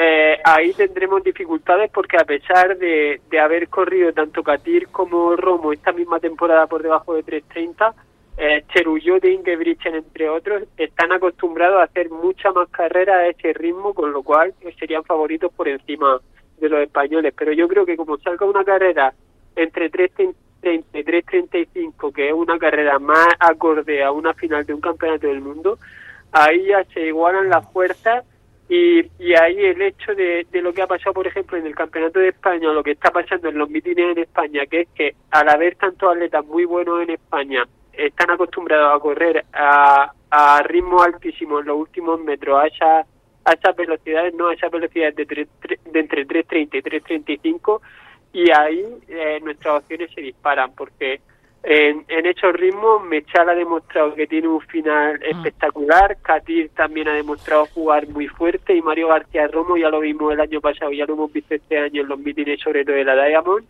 [0.00, 5.72] Eh, ahí tendremos dificultades porque a pesar de, de haber corrido tanto Katir como Romo
[5.72, 7.94] esta misma temporada por debajo de 330,
[8.40, 13.52] eh, Cherullo de Ingebrigtsen, entre otros, están acostumbrados a hacer mucha más carrera a ese
[13.52, 16.20] ritmo, con lo cual eh, serían favoritos por encima
[16.60, 17.34] de los españoles.
[17.36, 19.12] Pero yo creo que como salga una carrera
[19.56, 24.80] entre 3.30 y 3.35, que es una carrera más acorde a una final de un
[24.80, 25.78] campeonato del mundo,
[26.30, 28.24] ahí ya se igualan las fuerzas
[28.68, 31.74] y, y ahí el hecho de, de lo que ha pasado, por ejemplo, en el
[31.74, 35.14] Campeonato de España, lo que está pasando en los mítines en España, que es que
[35.30, 37.66] al haber tantos atletas muy buenos en España,
[38.06, 43.00] están acostumbrados a correr a, a ritmo altísimo en los últimos metros, a, esa,
[43.44, 47.80] a esas velocidades, no a esas velocidades de, tre- tre- de entre 3.30 y 3.35,
[48.32, 51.20] y ahí eh, nuestras opciones se disparan, porque
[51.64, 57.14] en, en esos ritmos Mechal ha demostrado que tiene un final espectacular, Katir también ha
[57.14, 61.04] demostrado jugar muy fuerte y Mario García Romo ya lo vimos el año pasado, ya
[61.06, 63.64] lo hemos visto este año en los mítines sobre todo de la Diamond,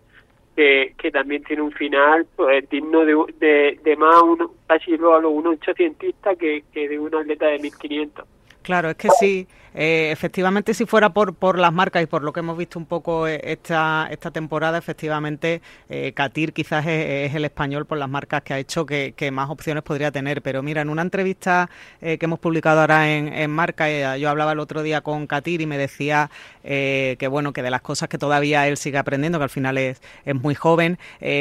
[0.58, 5.20] que, que también tiene un final pues, digno de, de, más uno, casi luego a
[5.20, 8.26] los 1.800 que, que de un atleta de 1500.
[8.68, 12.34] Claro, es que sí, eh, efectivamente si fuera por, por las marcas y por lo
[12.34, 17.46] que hemos visto un poco eh, esta, esta temporada, efectivamente eh, Katir quizás es, el
[17.46, 20.42] español por las marcas que ha hecho que, más opciones podría tener.
[20.42, 24.58] Pero mira, en una entrevista que hemos publicado ahora en, en Marca, yo hablaba el
[24.58, 26.30] otro día con Katir y me decía
[26.62, 30.02] que bueno, que de las cosas que todavía él sigue aprendiendo, que al final es,
[30.24, 30.98] es muy joven,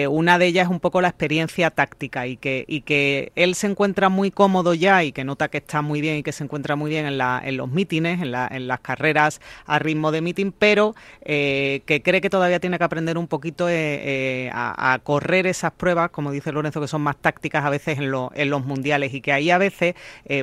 [0.10, 3.68] una de ellas es un poco la experiencia táctica y que, y que él se
[3.68, 6.76] encuentra muy cómodo ya y que nota que está muy bien y que se encuentra
[6.76, 10.22] muy bien en, la, en los mítines, en, la, en las carreras a ritmo de
[10.22, 15.00] meeting, pero eh, que cree que todavía tiene que aprender un poquito eh, eh, a,
[15.04, 18.50] correr esas pruebas, como dice Lorenzo, que son más tácticas a veces en, lo- en
[18.50, 19.96] los mundiales y que ahí a veces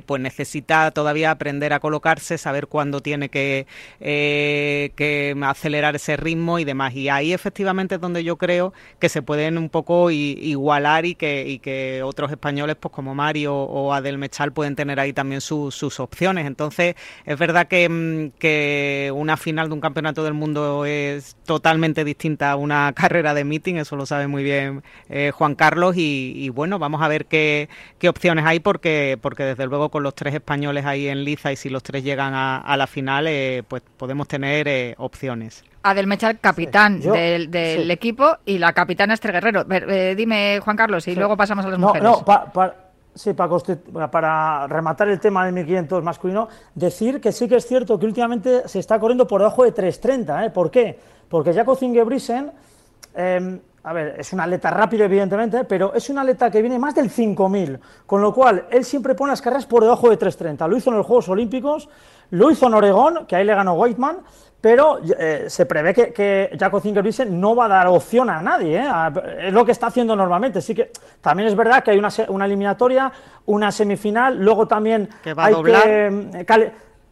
[0.06, 3.66] pues necesita todavía aprender a colocarse, saber cuándo tiene que,
[5.42, 6.94] acelerar ese ritmo y demás.
[6.94, 11.46] Y ahí efectivamente es donde yo creo que se pueden un poco igualar y que,
[11.48, 15.70] y que otros españoles, pues como Mario o Adel Mechal, pueden tener ahí también su-
[15.70, 16.46] sus opciones.
[16.46, 22.04] Entonces, es verdad que, mm, que una final de un campeonato del mundo es totalmente
[22.04, 26.32] distinta a una carrera de meeting, eso lo sabe muy bien eh, Juan Carlos, y,
[26.36, 30.14] y bueno, vamos a ver qué, qué opciones hay, porque, porque desde luego con los
[30.14, 33.62] tres españoles ahí en liza y si los tres llegan a, a la final, eh,
[33.66, 35.64] pues podemos tener eh, opciones.
[35.82, 37.92] Adel Mechal, capitán Yo- del, del sí.
[37.92, 39.66] equipo, y la capitana Esther Guerrero.
[39.70, 41.16] Eh, dime, Juan Carlos, y Sí.
[41.18, 42.08] luego pasamos a las no, mujeres.
[42.08, 42.74] No, pa- pa-
[43.14, 48.06] sí, para, rematar el tema del 1500 masculino, decir que sí que es cierto que
[48.06, 50.46] últimamente se está corriendo por debajo de 3.30.
[50.46, 50.50] ¿eh?
[50.50, 50.98] ¿Por qué?
[51.28, 52.52] Porque Jaco Ingebrigtsen,
[53.14, 56.94] eh, a ver, es un atleta rápido, evidentemente, pero es un atleta que viene más
[56.94, 60.68] del 5000, con lo cual él siempre pone las carreras por debajo de 3.30.
[60.68, 61.88] Lo hizo en los Juegos Olímpicos,
[62.30, 64.18] lo hizo en Oregón, que ahí le ganó Whiteman,
[64.64, 68.78] pero eh, se prevé que, que Jaco Ingebrigtsen no va a dar opción a nadie,
[68.78, 68.88] ¿eh?
[68.90, 70.60] A- es lo que está haciendo normalmente.
[70.60, 73.12] Así que también es verdad que hay una, una eliminatoria,
[73.44, 75.82] una semifinal, luego también Que va a hay doblar.
[75.82, 76.70] que cali-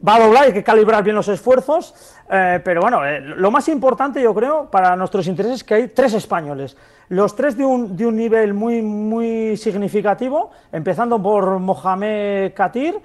[0.08, 1.94] va a doblar, hay que calibrar bien los esfuerzos,
[2.30, 5.88] eh, pero bueno, eh, lo más importante yo creo para nuestros intereses es que hay
[5.88, 6.74] tres españoles,
[7.10, 12.98] los tres de un, de un nivel muy, muy significativo, empezando por Mohamed Katir,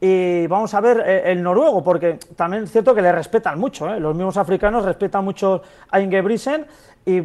[0.00, 3.92] y vamos a ver eh, el noruego, porque también es cierto que le respetan mucho,
[3.92, 3.98] ¿eh?
[3.98, 6.66] los mismos africanos respetan mucho a Ingebrigtsen
[7.04, 7.22] y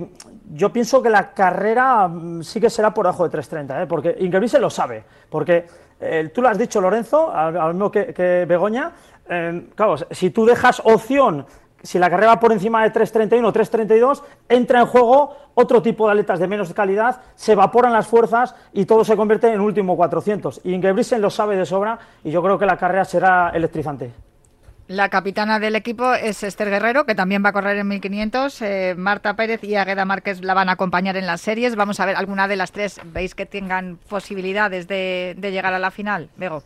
[0.53, 3.87] yo pienso que la carrera mm, sí que será por debajo de 3.30, ¿eh?
[3.87, 5.65] porque Ingebrigtsen lo sabe, porque
[5.99, 8.91] eh, tú lo has dicho, Lorenzo, al mismo que, que Begoña,
[9.29, 11.45] eh, claro, si tú dejas opción,
[11.83, 16.05] si la carrera va por encima de 3.31 o 3.32, entra en juego otro tipo
[16.05, 19.95] de aletas de menos calidad, se evaporan las fuerzas y todo se convierte en último
[19.95, 20.61] 400.
[20.63, 24.11] Y Ingebrigtsen lo sabe de sobra y yo creo que la carrera será electrizante.
[24.87, 28.61] La capitana del equipo es Esther Guerrero, que también va a correr en 1500.
[28.61, 31.77] Eh, Marta Pérez y Agueda Márquez la van a acompañar en las series.
[31.77, 35.79] Vamos a ver, ¿alguna de las tres veis que tengan posibilidades de, de llegar a
[35.79, 36.29] la final?
[36.35, 36.63] Bego.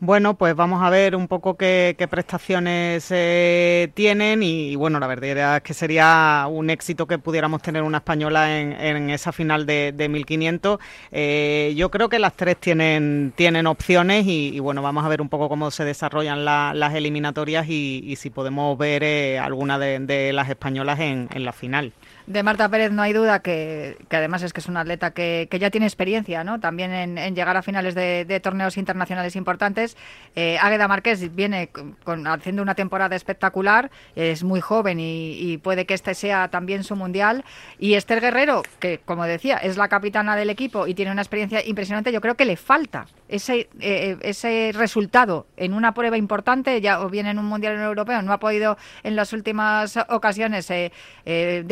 [0.00, 5.08] Bueno, pues vamos a ver un poco qué, qué prestaciones eh, tienen y, bueno, la
[5.08, 9.90] verdad es que sería un éxito que pudiéramos tener una española en, esa final de,
[9.92, 10.78] de 1500.
[11.10, 15.28] Eh, yo creo que las tres tienen, tienen opciones y, bueno, vamos a ver un
[15.28, 19.98] poco cómo se desarrollan la, las eliminatorias y, y, si podemos ver eh, alguna de,
[19.98, 21.92] de, las españolas en, en la final.
[22.28, 25.70] De Marta Pérez no hay duda que, además es que es una atleta que, ya
[25.70, 26.60] tiene experiencia, ¿no?
[26.60, 29.96] También en, llegar a finales de, torneos internacionales importantes.
[30.36, 31.70] Eh, Águeda Márquez viene
[32.04, 36.96] con, haciendo una temporada espectacular, es muy joven y, puede que este sea también su
[36.96, 37.46] mundial.
[37.78, 41.64] Y Esther Guerrero, que como decía, es la capitana del equipo y tiene una experiencia
[41.64, 47.00] impresionante, yo creo que le falta ese, eh, ese resultado en una prueba importante, ya
[47.00, 50.92] o bien en un mundial europeo, no ha podido en las últimas ocasiones eh,
[51.24, 51.62] eh,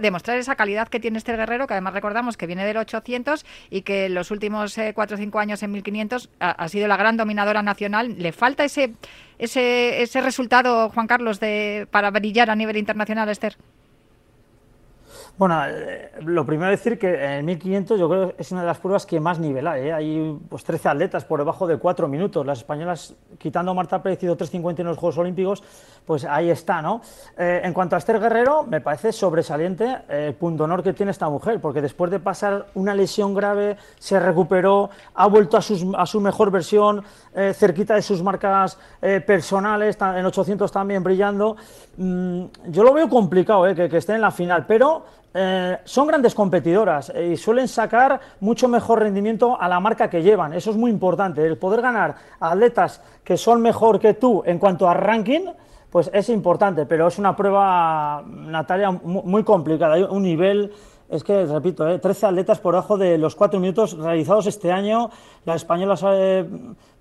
[0.00, 3.82] demostrar esa calidad que tiene este guerrero, que además recordamos que viene del 800 y
[3.82, 7.16] que en los últimos 4 o 5 años en 1500 ha, ha, sido la gran
[7.16, 8.14] dominadora nacional.
[8.18, 8.94] Le falta ese,
[9.38, 13.56] ese, ese resultado, Juan Carlos, de, para brillar a nivel internacional, Esther.
[15.38, 19.06] Bueno, eh, lo primero decir que en 1500 yo creo es una de las pruebas
[19.06, 19.78] que más nivela.
[19.78, 19.90] ¿eh?
[19.90, 22.44] Hay pues 13 atletas por debajo de 4 minutos.
[22.44, 25.62] Las españolas, quitando a Marta Pérez y 3.50 en los Juegos Olímpicos,
[26.04, 27.00] pues ahí está, ¿no?
[27.38, 31.30] Eh, en cuanto a Esther Guerrero, me parece sobresaliente el punto honor que tiene esta
[31.30, 36.04] mujer, porque después de pasar una lesión grave, se recuperó, ha vuelto a, sus, a
[36.04, 37.04] su mejor versión,
[37.34, 41.56] eh, cerquita de sus marcas eh, personales, en 800 también brillando.
[41.96, 45.04] Mm, yo lo veo complicado que, que esté en la final, pero
[45.34, 50.22] eh, son grandes competidoras eh, y suelen sacar mucho mejor rendimiento a la marca que
[50.22, 50.52] llevan.
[50.52, 51.44] Eso es muy importante.
[51.46, 55.46] El poder ganar atletas que son mejor que tú en cuanto a ranking,
[55.90, 59.94] pues es importante, pero es una prueba, Natalia, muy complicada.
[59.94, 60.72] Hay un nivel
[61.12, 65.10] es que, repito, eh, 13 atletas por debajo de los 4 minutos realizados este año.
[65.44, 66.48] La española, eh,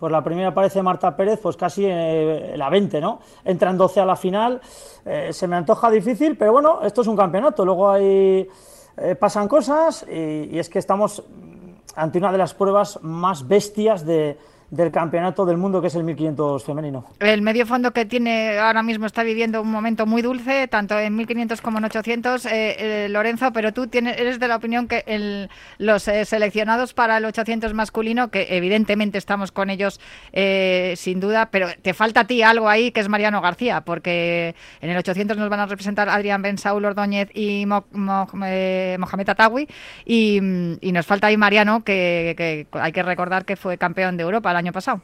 [0.02, 3.22] la primera aparece Marta Pérez, pues casi eh, la 20, ¿no?
[3.46, 4.60] Entran 12 a la final.
[5.06, 7.64] Eh, se me antoja difícil, pero bueno, esto es un campeonato.
[7.64, 8.50] Luego hay,
[8.98, 11.24] eh, pasan cosas y es que estamos
[11.96, 14.38] ante una de las pruebas más bestias de,
[14.72, 17.06] del campeonato del mundo que es el 1500 femenino.
[17.20, 21.14] El medio fondo que tiene ahora mismo está viviendo un momento muy dulce, tanto en
[21.18, 25.04] 1500 como en 800, eh, eh, Lorenzo, pero tú tienes, eres de la opinión que
[25.08, 30.00] el, los eh, seleccionados para el 800 masculino, que evidentemente estamos con ellos
[30.96, 34.90] sin duda, pero te falta a ti algo ahí que es Mariano García, porque en
[34.90, 39.68] el 800 nos van a representar Adrián Ben Saúl Ordóñez y Mo, Mo, Mohamed Atawi,
[40.06, 40.38] y,
[40.80, 44.61] y, nos falta ahí Mariano, que, que hay que recordar que fue campeón de Europa
[44.62, 45.02] año pasado.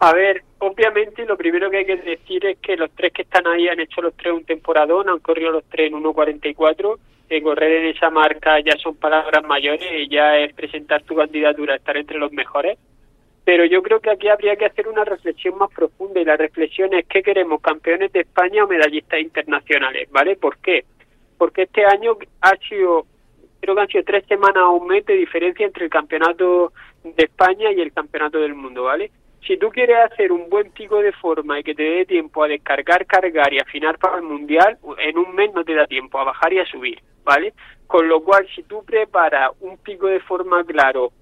[0.00, 3.46] A ver, obviamente lo primero que hay que decir es que los tres que están
[3.48, 6.98] ahí han hecho los tres un temporadón, han corrido los tres en 1.44.
[7.30, 11.74] Eh, correr en esa marca ya son palabras mayores y ya es presentar tu candidatura,
[11.74, 12.78] estar entre los mejores.
[13.44, 16.94] Pero yo creo que aquí habría que hacer una reflexión más profunda y la reflexión
[16.94, 20.36] es qué queremos, campeones de España o medallistas internacionales, ¿vale?
[20.36, 20.84] ¿Por qué?
[21.36, 23.06] Porque este año ha sido,
[23.60, 26.72] creo que han sido tres semanas o un mes de diferencia entre el campeonato
[27.04, 29.10] de España y el campeonato del mundo, ¿vale?
[29.46, 32.48] Si tú quieres hacer un buen pico de forma y que te dé tiempo a
[32.48, 36.24] descargar, cargar y afinar para el mundial, en un mes no te da tiempo a
[36.24, 37.54] bajar y a subir, ¿vale?
[37.86, 41.12] Con lo cual, si tú preparas un pico de forma claro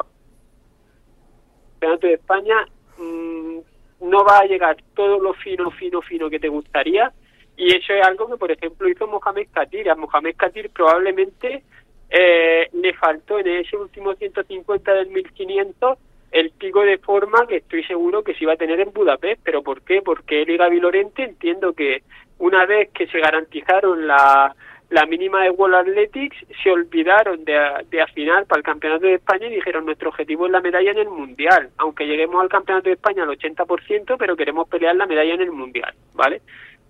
[1.79, 2.67] campeonato de España,
[2.99, 3.59] mmm,
[4.01, 7.13] no va a llegar todo lo fino, fino, fino que te gustaría.
[7.57, 9.89] Y eso es algo que, por ejemplo, hizo Mohamed Katir.
[9.91, 11.63] A Mohamed Katir probablemente
[12.11, 15.99] eh, le faltó en ese último 150 del 1500
[16.33, 19.41] el pico de forma que estoy seguro que se iba a tener en Budapest.
[19.43, 20.03] ¿Pero por qué?
[20.03, 22.03] Porque él y Gaby Lorente entiendo que
[22.39, 24.55] una vez que se garantizaron la,
[24.91, 27.59] la mínima de World Athletics, se olvidaron de,
[27.91, 30.99] de afinar para el Campeonato de España y dijeron nuestro objetivo es la medalla en
[30.99, 31.71] el Mundial.
[31.79, 35.53] Aunque lleguemos al Campeonato de España al 80%, pero queremos pelear la medalla en el
[35.53, 36.43] Mundial, ¿vale?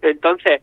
[0.02, 0.62] Entonces,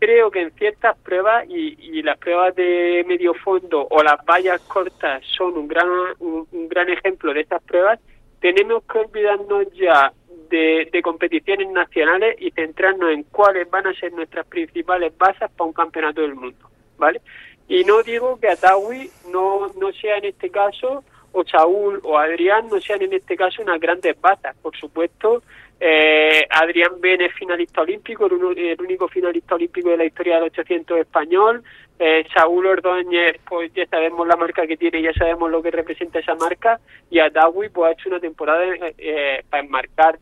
[0.00, 4.60] creo que en ciertas pruebas y, y, las pruebas de medio fondo o las vallas
[4.62, 5.88] cortas son un gran
[6.18, 8.00] un, gran ejemplo de estas pruebas
[8.40, 10.12] tenemos que olvidarnos ya
[10.48, 15.68] de, de, competiciones nacionales y centrarnos en cuáles van a ser nuestras principales bases para
[15.68, 17.20] un campeonato del mundo, ¿vale?
[17.68, 22.68] Y no digo que Atawi no, no sea en este caso o Saúl o Adrián
[22.68, 24.56] no sean en este caso unas grandes batas.
[24.60, 25.42] Por supuesto,
[25.80, 30.44] eh, Adrián Ben es finalista olímpico, el, el único finalista olímpico de la historia del
[30.44, 31.62] 800 español.
[31.98, 36.18] Eh, Saúl Ordóñez, pues ya sabemos la marca que tiene, ya sabemos lo que representa
[36.18, 36.78] esa marca.
[37.10, 38.62] Y Adawi, pues ha hecho una temporada
[38.98, 40.18] eh, para enmarcar.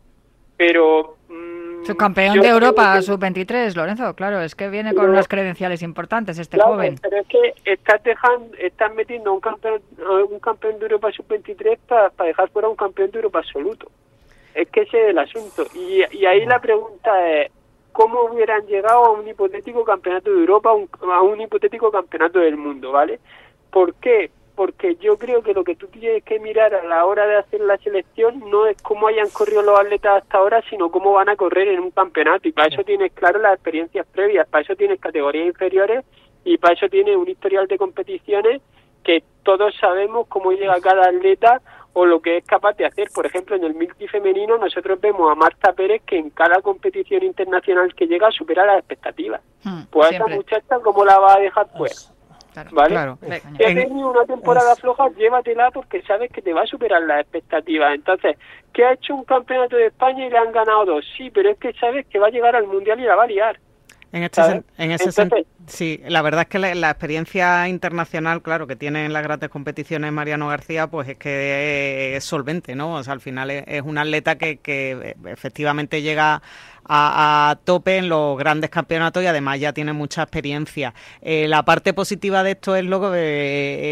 [0.57, 1.15] Pero.
[1.29, 4.13] mm, Subcampeón de Europa, que- sub-23, Lorenzo.
[4.13, 6.95] Claro, es que viene con unas credenciales importantes este Claro, joven.
[7.01, 9.81] Pero es que estás dejando, estás metiendo a un campeón,
[10.29, 13.89] un campeón de Europa sub-23 para dejar fuera un campeón de Europa absoluto.
[14.59, 15.65] Es que ese es el asunto.
[15.73, 17.49] Y, y ahí la pregunta es,
[17.93, 22.39] ¿cómo hubieran llegado a un hipotético campeonato de Europa, a un, a un hipotético campeonato
[22.39, 23.19] del mundo, ¿vale?
[23.71, 24.31] ¿Por qué?
[24.55, 27.61] Porque yo creo que lo que tú tienes que mirar a la hora de hacer
[27.61, 31.37] la selección no es cómo hayan corrido los atletas hasta ahora, sino cómo van a
[31.37, 32.49] correr en un campeonato.
[32.49, 36.03] Y para eso tienes claro las experiencias previas, para eso tienes categorías inferiores
[36.43, 38.61] y para eso tienes un historial de competiciones
[39.05, 41.61] que todos sabemos cómo llega cada atleta
[41.93, 43.07] o lo que es capaz de hacer.
[43.13, 47.23] Por ejemplo, en el multi femenino nosotros vemos a Marta Pérez que en cada competición
[47.23, 49.41] internacional que llega supera las expectativas.
[49.63, 51.95] Hmm, Pues a esa muchacha, ¿cómo la va a dejar fuera?
[52.53, 52.69] Claro.
[52.73, 52.89] ¿Vale?
[52.89, 53.17] Claro.
[53.21, 57.01] Si has En- tenido una temporada floja, llévatela porque sabes que te va a superar
[57.03, 57.93] las expectativas.
[57.93, 58.37] Entonces,
[58.73, 61.05] ¿qué ha hecho un campeonato de España y le han ganado dos?
[61.15, 63.27] Sí, pero es que sabes que va a llegar al Mundial y la va a
[63.27, 63.59] liar.
[64.11, 67.67] En, este sen- en ese sen- Entonces- sí, la verdad es que la, la experiencia
[67.67, 72.75] internacional, claro, que tiene en las grandes competiciones Mariano García, pues es que es solvente,
[72.75, 72.95] ¿no?
[72.95, 76.41] O sea, al final es, es un atleta que, que eh, efectivamente llega
[76.89, 80.93] a, a tope en los grandes campeonatos y además ya tiene mucha experiencia.
[81.21, 83.07] Eh, la parte positiva de esto es lo que,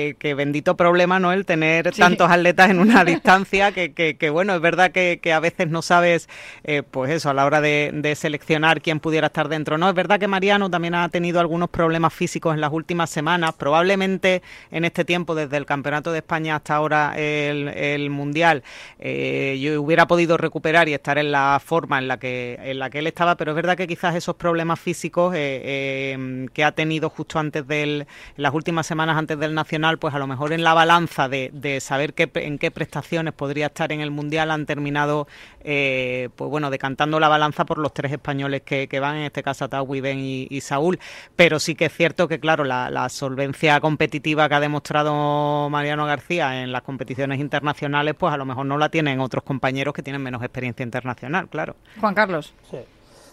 [0.10, 1.32] eh, que bendito problema, ¿no?
[1.32, 2.02] El tener Sí.
[2.02, 5.82] tantos atletas en una distancia que, que- que, bueno, es verdad que, a veces no
[5.82, 6.28] sabes,
[6.64, 9.78] eh, pues eso, a la hora de, de seleccionar quién pudiera estar dentro.
[9.78, 13.54] No, es verdad que Mariano también ha tenido algunos problemas físicos en las últimas semanas,
[13.54, 14.42] probablemente
[14.72, 18.64] en este tiempo, desde el Campeonato de España hasta ahora el, el Mundial,
[19.00, 23.00] yo hubiera podido recuperar y estar en la forma en la que en la que
[23.00, 27.10] él estaba, pero es verdad que quizás esos problemas físicos eh, eh, que ha tenido
[27.10, 28.08] justo antes del, en
[28.44, 31.80] las últimas semanas antes del Nacional, pues a lo mejor en la balanza de, de
[31.80, 35.28] saber qué, en qué prestaciones podría estar en el Mundial han terminado,
[35.64, 39.44] eh, pues bueno, decantando la balanza por los tres españoles que, que van, en este
[39.44, 41.00] caso Atawi, Ben y, y Saúl,
[41.36, 46.06] pero sí que es cierto que claro, la, la solvencia competitiva que ha demostrado Mariano
[46.06, 50.04] García en las competiciones internacionales, pues a lo mejor no la tienen otros compañeros que
[50.04, 51.76] tienen menos experiencia internacional, claro.
[52.00, 52.54] Juan Carlos.
[52.70, 52.77] Sí,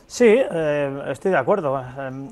[0.07, 1.81] Sí, eh, estoy de acuerdo.
[1.81, 2.29] Eh,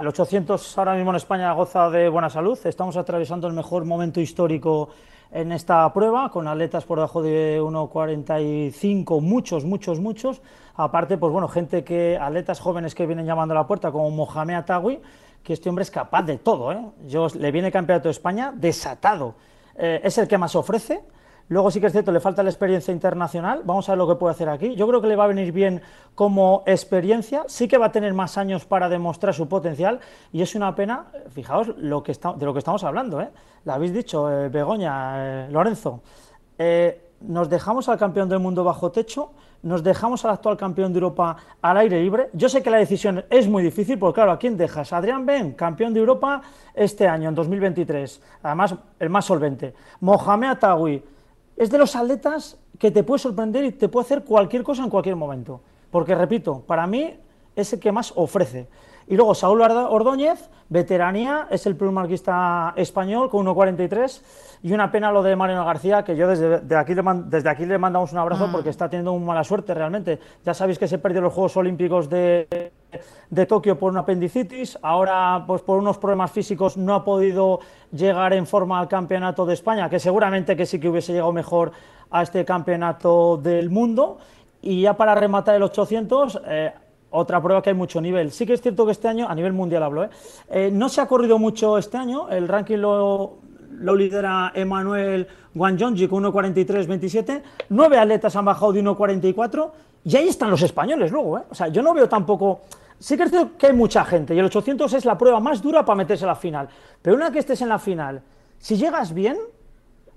[0.00, 2.58] el 800 ahora mismo en España goza de buena salud.
[2.64, 4.88] Estamos atravesando el mejor momento histórico
[5.30, 10.42] en esta prueba, con atletas por debajo de 1.45, muchos, muchos, muchos.
[10.74, 14.54] Aparte, pues bueno, gente que, atletas jóvenes que vienen llamando a la puerta, como Mohamed
[14.54, 15.00] Atawi,
[15.44, 16.72] que este hombre es capaz de todo.
[16.72, 16.84] ¿eh?
[17.06, 19.34] Yo, le viene campeonato de España desatado.
[19.78, 21.04] Es el que más ofrece.
[21.48, 23.62] Luego sí que es cierto, le falta la experiencia internacional.
[23.64, 24.74] Vamos a ver lo que puede hacer aquí.
[24.74, 25.80] Yo creo que le va a venir bien
[26.14, 27.44] como experiencia.
[27.46, 30.00] Sí que va a tener más años para demostrar su potencial.
[30.32, 33.20] Y es una pena, fijaos lo que está, de lo que estamos hablando.
[33.20, 33.28] ¿eh?
[33.64, 36.02] Lo habéis dicho, eh, Begoña, eh, Lorenzo.
[37.20, 39.30] Nos dejamos al campeón del mundo bajo techo,
[39.62, 42.28] nos dejamos al actual campeón de Europa al aire libre.
[42.34, 44.92] Yo sé que la decisión es muy difícil, porque claro, ¿a quién dejas?
[44.92, 46.42] Adrián Ben, campeón de Europa
[46.74, 49.74] este año, en 2023, además el más solvente.
[50.00, 51.02] Mohamed Atawi,
[51.56, 54.90] es de los atletas que te puede sorprender y te puede hacer cualquier cosa en
[54.90, 55.60] cualquier momento.
[55.90, 57.14] Porque, repito, para mí
[57.54, 58.68] es el que más ofrece.
[59.08, 64.20] Y luego Saúl Ordóñez, veteranía, es el marquista español con 1.43.
[64.64, 67.48] Y una pena lo de Mariano García, que yo desde, de aquí, le man- desde
[67.48, 70.18] aquí le mandamos un abrazo porque está teniendo una mala suerte realmente.
[70.44, 72.72] Ya sabéis que se perdió los Juegos Olímpicos de,
[73.30, 74.78] de Tokio por una apendicitis.
[74.82, 77.60] Ahora, pues por unos problemas físicos, no ha podido
[77.92, 81.72] llegar en forma al Campeonato de España, que seguramente que sí que hubiese llegado mejor
[82.10, 84.18] a este Campeonato del Mundo.
[84.62, 86.72] Y ya para rematar el 800, eh,
[87.10, 88.30] otra prueba que hay mucho nivel.
[88.30, 90.10] Sí que es cierto que este año, a nivel mundial hablo, ¿eh?
[90.50, 92.28] Eh, no se ha corrido mucho este año.
[92.30, 93.38] El ranking lo,
[93.70, 97.42] lo lidera Emanuel Guanjonji con 1.43.27.
[97.70, 99.70] Nueve atletas han bajado de 1.44.
[100.08, 101.38] Y ahí están los españoles luego.
[101.38, 101.42] ¿eh?
[101.50, 102.60] O sea, yo no veo tampoco.
[102.98, 104.34] Sí que es cierto que hay mucha gente.
[104.34, 106.68] Y el 800 es la prueba más dura para meterse a la final.
[107.02, 108.22] Pero una vez que estés en la final,
[108.58, 109.36] si llegas bien,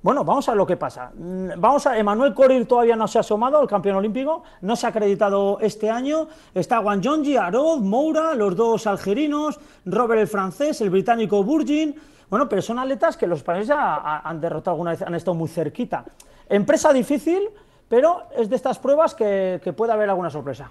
[0.04, 1.12] bueno, vamos a lo que pasa.
[1.16, 1.98] Mm, Vamos a.
[1.98, 5.90] Emanuel Corir todavía no se ha asomado, el campeón olímpico, no se ha acreditado este
[5.90, 6.28] año.
[6.54, 11.96] Está Wanjonji, Arod, Moura, los dos algerinos, Robert el francés, el británico Burgin.
[12.30, 16.06] Bueno, pero son atletas que los ha- han derrotado alguna vez, han estado muy cerquita.
[16.48, 17.50] Empresa difícil,
[17.90, 20.70] pero es de estas pruebas que, puede haber alguna sorpresa.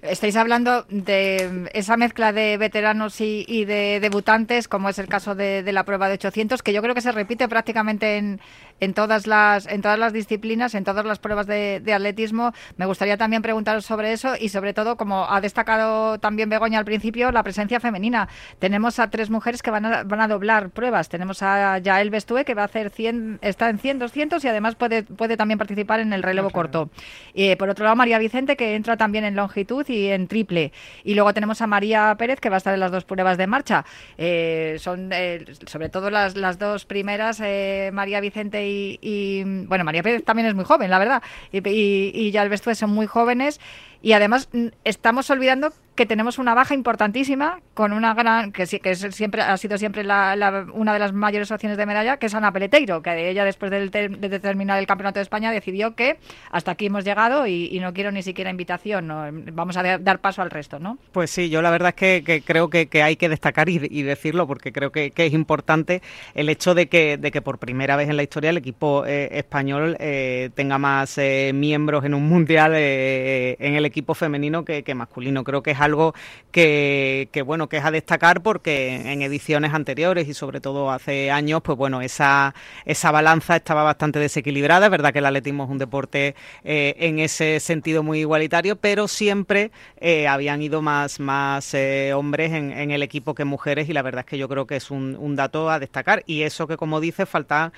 [0.00, 5.34] Estáis hablando de esa mezcla de veteranos y, y de debutantes, como es el caso
[5.34, 8.40] de, de, la prueba de 800, que yo creo que se repite prácticamente en,
[8.80, 12.52] en, todas, las, en todas las disciplinas, en todas las pruebas de, de, atletismo.
[12.76, 16.84] Me gustaría también preguntaros sobre eso y sobre todo, como ha destacado también Begoña al
[16.84, 18.28] principio, la presencia femenina.
[18.58, 21.08] Tenemos a tres mujeres que van a, van a doblar pruebas.
[21.08, 24.74] Tenemos a Yael Bestue, que va a hacer 100, está en 100, 200 y además
[24.74, 26.90] puede, puede también participar en el relevo corto.
[27.32, 30.72] Y por otro lado, María Vicente, que entra también en longitud y en triple.
[31.04, 33.46] Y luego tenemos a María Pérez, que va a estar en las dos pruebas de
[33.46, 33.84] marcha.
[34.18, 39.84] Eh, son eh, sobre todo las, las dos primeras, eh, María Vicente y, y, bueno,
[39.84, 41.22] María Pérez también es muy joven, la verdad.
[41.52, 43.60] Y, y, y ya el Bestue son muy jóvenes.
[44.02, 44.48] Y además
[44.84, 49.56] estamos olvidando que tenemos una baja importantísima con una gran que, que es siempre ha
[49.56, 53.30] sido siempre la, una de las mayores opciones de medalla que es Ana Peleteiro que
[53.30, 56.18] ella después del de terminar el campeonato de España decidió que
[56.50, 60.20] hasta aquí hemos llegado y, no quiero ni siquiera invitación no, vamos a de, dar
[60.20, 63.28] paso al resto no pues sí yo la verdad es que, creo que, hay que
[63.28, 66.02] destacar y, y decirlo porque creo que, es importante
[66.34, 69.28] el hecho de que, de que por primera vez en la historia el equipo eh,
[69.32, 74.94] español eh, tenga más eh, miembros en un mundial eh, en el equipo femenino que,
[74.94, 75.44] masculino.
[75.44, 76.14] Creo que es algo
[76.54, 81.62] que, bueno que es a destacar porque en ediciones anteriores y sobre todo hace años
[81.62, 82.54] pues bueno esa
[82.84, 84.86] esa balanza estaba bastante desequilibrada.
[84.86, 89.08] Es verdad que el atletismo es un deporte eh, en ese sentido muy igualitario pero
[89.08, 94.02] siempre eh, habían ido más más eh, hombres en, el equipo que mujeres y la
[94.02, 96.22] verdad es que yo creo que es un, dato a destacar.
[96.26, 97.72] Y eso que como dices faltan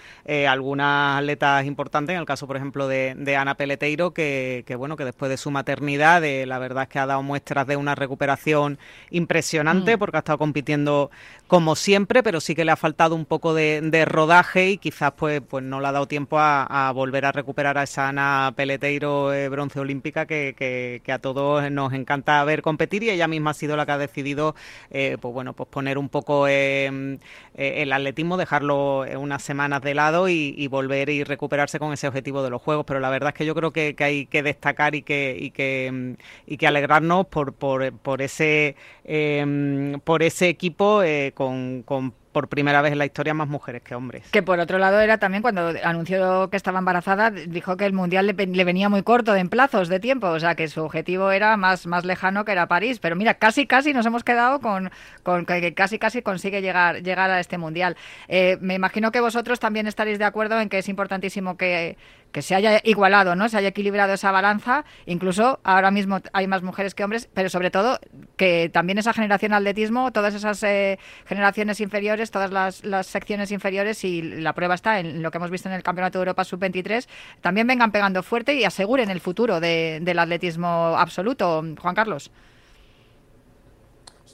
[0.48, 4.96] algunas atletas importantes en el caso por ejemplo de, de Ana Peleteiro que, que bueno
[4.96, 8.78] que después de su maternidad la verdad es que ha dado muestras de una recuperación
[9.10, 9.98] impresionante mm.
[9.98, 11.10] porque ha estado compitiendo
[11.46, 15.12] como siempre, pero sí que le ha faltado un poco de, de rodaje y quizás
[15.16, 18.52] pues, pues no le ha dado tiempo a, a volver a recuperar a esa Ana
[18.56, 23.28] Peleteiro eh, bronce olímpica que, que, que, a todos nos encanta ver competir y ella
[23.28, 24.54] misma ha sido la que ha decidido
[24.90, 27.18] eh, pues bueno pues poner un poco eh,
[27.54, 32.42] el atletismo, dejarlo unas semanas de lado y, y, volver y recuperarse con ese objetivo
[32.42, 34.94] de los Juegos, pero la verdad es que yo creo que, que hay que destacar
[34.94, 36.16] y que, y que,
[36.46, 42.48] y que alegrarnos por, por, por ese eh, por ese equipo eh, con, con por
[42.48, 44.28] primera vez en la historia más mujeres que hombres.
[44.30, 48.26] Que por otro lado era también cuando anunció que estaba embarazada, dijo que el Mundial
[48.26, 51.56] le, le, venía muy corto en plazos de tiempo, o sea que su objetivo era
[51.56, 52.98] más, más lejano que era París.
[52.98, 54.90] Pero mira, casi casi nos hemos quedado con,
[55.22, 57.96] con que casi casi consigue llegar, llegar a este Mundial.
[58.28, 61.96] Eh, me imagino que vosotros también estaréis de acuerdo en que es importantísimo que,
[62.36, 63.48] que se haya igualado, ¿no?
[63.48, 64.84] Se haya equilibrado esa balanza.
[65.06, 67.98] Incluso ahora mismo hay más mujeres que hombres, pero sobre todo
[68.36, 74.20] que también esa generación atletismo, todas esas eh, generaciones inferiores, todas las, secciones inferiores y
[74.20, 77.08] la prueba está en lo que hemos visto en el Campeonato de Europa Sub-23,
[77.40, 81.64] también vengan pegando fuerte y aseguren el futuro de, del atletismo absoluto.
[81.80, 82.30] Juan Carlos.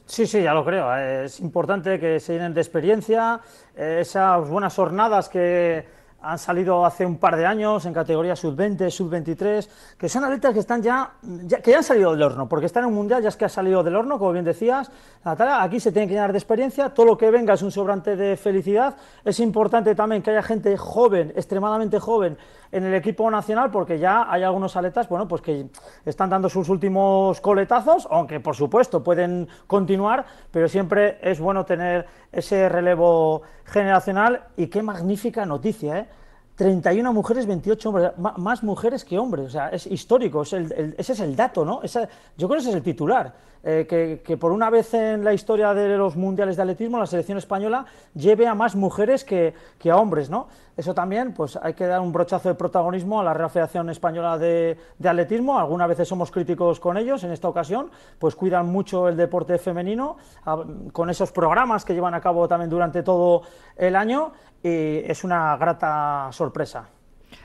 [0.07, 0.93] Sí, sí, ya lo creo.
[0.97, 3.41] Es importante que se llenen de experiencia,
[3.77, 9.69] esas buenas jornadas que han salido hace un par de años en categoría sub-20, sub-23,
[9.99, 12.91] que son atletas que están ya, ya, que han salido del horno, porque están en
[12.91, 14.91] un mundial, ya es que ha salido del horno, como bien decías,
[15.25, 18.17] Natalia, aquí se tiene que llenar de experiencia, todo lo que venga es un sobrante
[18.17, 22.39] de felicidad, es importante también que haya gente joven, extremadamente joven,
[22.73, 25.67] en el equipo nacional, porque ya hay algunos atletas, bueno, pues que
[26.07, 32.07] están dando sus últimos coletazos, aunque por supuesto pueden continuar, pero siempre es bueno tener
[32.33, 36.09] ese relevo generacional y qué magnífica noticia, ¿eh?
[36.57, 41.13] 31 mujeres, 28 hombres, más mujeres que hombres, o sea, es histórico, es el, ese
[41.15, 41.83] es el dato, ¿no?
[41.83, 43.33] Esa, yo creo que ese es el titular,
[43.65, 47.07] eh, que, que, por una vez en la historia de los mundiales de atletismo la
[47.07, 50.49] selección española lleve a más mujeres que, que, a hombres, ¿no?
[50.77, 54.37] Eso también, pues hay que dar un brochazo de protagonismo a la Real Federación Española
[54.37, 59.07] de, de Atletismo, algunas veces somos críticos con ellos, en esta ocasión, pues cuidan mucho
[59.09, 63.43] el deporte femenino, a, con esos programas que llevan a cabo también durante todo
[63.77, 66.89] el año, y es una grata sorpresa.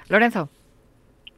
[0.09, 0.49] Lorenzo.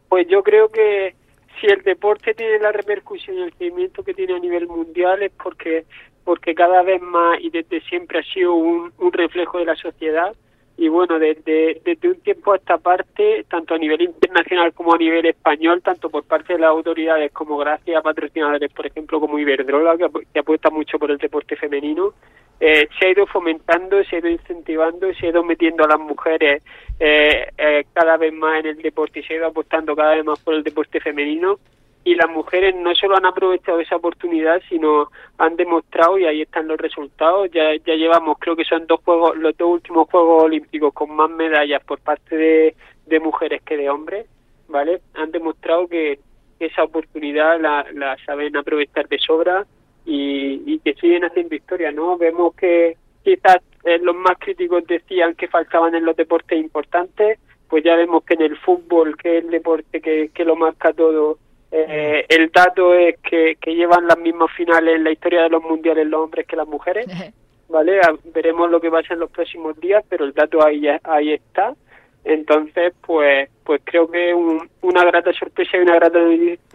[0.08, 1.16] Pues yo creo que
[1.60, 5.32] si el deporte tiene la repercusión y el seguimiento que tiene a nivel mundial es
[5.32, 5.86] porque
[6.24, 10.36] porque cada vez más y desde siempre ha sido un, reflejo de la sociedad.
[10.78, 14.98] Y bueno, desde, desde un tiempo a esta parte, tanto a nivel internacional como a
[15.00, 19.40] nivel español, tanto por parte de las autoridades como gracias a patrocinadores, por ejemplo, como
[19.40, 19.98] Iberdrola,
[20.32, 22.14] que apuesta mucho por el deporte femenino,
[22.60, 26.00] eh, se ha ido fomentando, se ha ido incentivando, se ha ido metiendo a las
[26.00, 26.62] mujeres
[27.00, 30.26] eh, eh, cada vez más en el deporte y se ha ido apostando cada vez
[30.26, 31.60] más por el deporte femenino
[32.04, 36.68] y las mujeres no solo han aprovechado esa oportunidad, sino han demostrado, y ahí están
[36.68, 40.94] los resultados, ya, ya llevamos, creo que son dos juegos, los dos últimos Juegos Olímpicos
[40.94, 44.26] con más medallas por parte de, de mujeres que de hombres,
[44.68, 45.02] ¿vale?
[45.16, 46.20] Han demostrado que
[46.60, 49.66] esa oportunidad la, la saben aprovechar de sobra
[50.10, 52.18] y, y que siguen haciendo historia, ¿no?
[52.18, 57.84] Vemos que quizás eh, los más críticos decían que faltaban en los deportes importantes, pues
[57.84, 61.38] ya vemos que en el fútbol, que es el deporte que, que lo marca todo,
[61.72, 65.62] eh, el dato es que, que llevan las mismas finales en la historia de los
[65.64, 67.06] mundiales los hombres que las mujeres,
[67.70, 68.00] ¿vale?
[68.02, 71.76] A- veremos lo que pasa en los próximos días, pero el dato ahí, ahí está.
[72.24, 76.20] Entonces, pues, pues creo que un- una grata sorpresa y una grata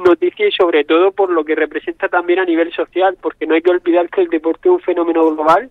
[0.05, 3.63] noticia y sobre todo por lo que representa también a nivel social, porque no hay
[3.63, 5.71] que olvidar que el deporte es un fenómeno global,